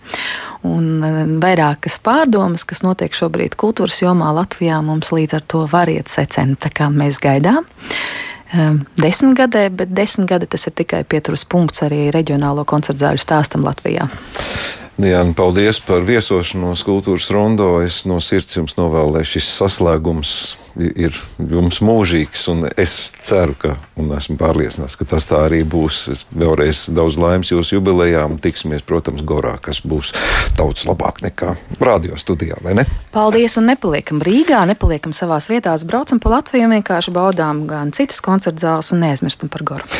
Un 0.67 1.37
vairākas 1.43 1.99
pārdomas, 2.03 2.65
kas 2.67 2.81
notiek 2.83 3.13
šobrīd 3.13 3.55
kultūras 3.61 4.01
jomā 4.01 4.33
Latvijā, 4.35 4.81
mums 4.81 5.13
līdz 5.13 5.37
ar 5.37 5.45
to 5.45 5.67
var 5.69 5.91
iet 5.93 6.09
secena, 6.11 6.57
tā 6.57 6.73
kā 6.73 6.89
mēs 6.91 7.21
gaidām 7.23 7.67
desmitgadē, 8.97 9.67
bet 9.75 9.91
desmitgade 9.91 10.47
tas 10.47 10.67
ir 10.69 10.75
tikai 10.79 11.03
pieturas 11.03 11.43
punkts 11.43 11.83
arī 11.83 12.07
reģionālo 12.15 12.63
koncertu 12.65 13.03
zāļu 13.03 13.19
stāstam 13.19 13.65
Latvijā. 13.67 14.07
Diana, 14.97 15.29
paldies 15.37 15.77
par 15.85 16.01
viesošanos 16.01 16.81
kultūras 16.81 17.27
rondo. 17.29 17.75
Es 17.85 17.99
no 18.09 18.17
sirds 18.17 18.57
jums 18.57 18.73
novēlēju, 18.79 19.27
šis 19.29 19.49
saslēgums 19.59 20.31
ir 20.73 21.13
jums 21.37 21.77
mūžīgs. 21.85 22.47
Es 22.81 22.95
ceru, 23.21 23.53
ka, 23.61 23.75
un 24.01 24.09
esmu 24.17 24.39
pārliecināts, 24.41 24.97
ka 24.97 25.05
tas 25.05 25.29
tā 25.29 25.43
arī 25.45 25.61
būs. 25.69 26.25
Vēlreiz 26.33 26.87
daudz 26.97 27.19
laimes 27.21 27.53
jūsu 27.53 27.77
jubilejām. 27.77 28.39
Tiksimies, 28.41 28.81
protams, 28.89 29.21
Gorā, 29.21 29.53
kas 29.61 29.83
būs 29.85 30.15
daudz 30.57 30.87
labāk 30.89 31.21
nekā 31.27 31.53
radio 31.77 32.17
studijā, 32.17 32.57
vai 32.65 32.79
ne? 32.81 32.89
Paldies, 33.13 33.59
un 33.61 33.69
nepaliekam 33.69 34.25
Rīgā, 34.25 34.65
nepaliekam 34.73 35.13
savās 35.13 35.51
vietās, 35.53 35.85
braucam 35.85 36.17
pa 36.17 36.39
Latviju 36.39 36.73
vienkārši 36.73 37.13
baudām 37.13 37.67
gan 37.69 37.93
citas 37.93 38.25
koncerta 38.25 38.65
zāles 38.65 38.89
un 38.97 39.05
neaizmirstam 39.05 39.53
par 39.53 39.61
Goru. 39.61 39.97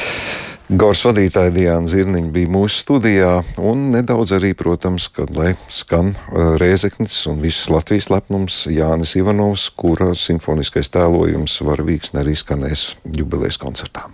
Gors 0.68 1.00
vadītāja 1.08 1.54
Diana 1.56 1.88
Zirniņa 1.88 2.28
bija 2.36 2.50
mūsu 2.52 2.82
studijā, 2.82 3.30
un 3.64 3.86
nedaudz 3.94 4.34
arī, 4.36 4.50
protams, 4.52 5.06
kad 5.16 5.32
lai 5.32 5.54
skan 5.72 6.12
uh, 6.12 6.58
Rēzeknis 6.60 7.16
un 7.32 7.40
viss 7.40 7.70
Latvijas 7.72 8.10
lepnums 8.12 8.66
Jānis 8.68 9.16
Ivanovs, 9.16 9.70
kura 9.72 10.12
simfoniskais 10.12 10.92
tēlojums 10.92 11.62
var 11.64 11.88
vīksni 11.88 12.20
arī 12.20 12.36
skanēs 12.36 12.90
jubilejas 13.16 13.64
koncertā. 13.64 14.10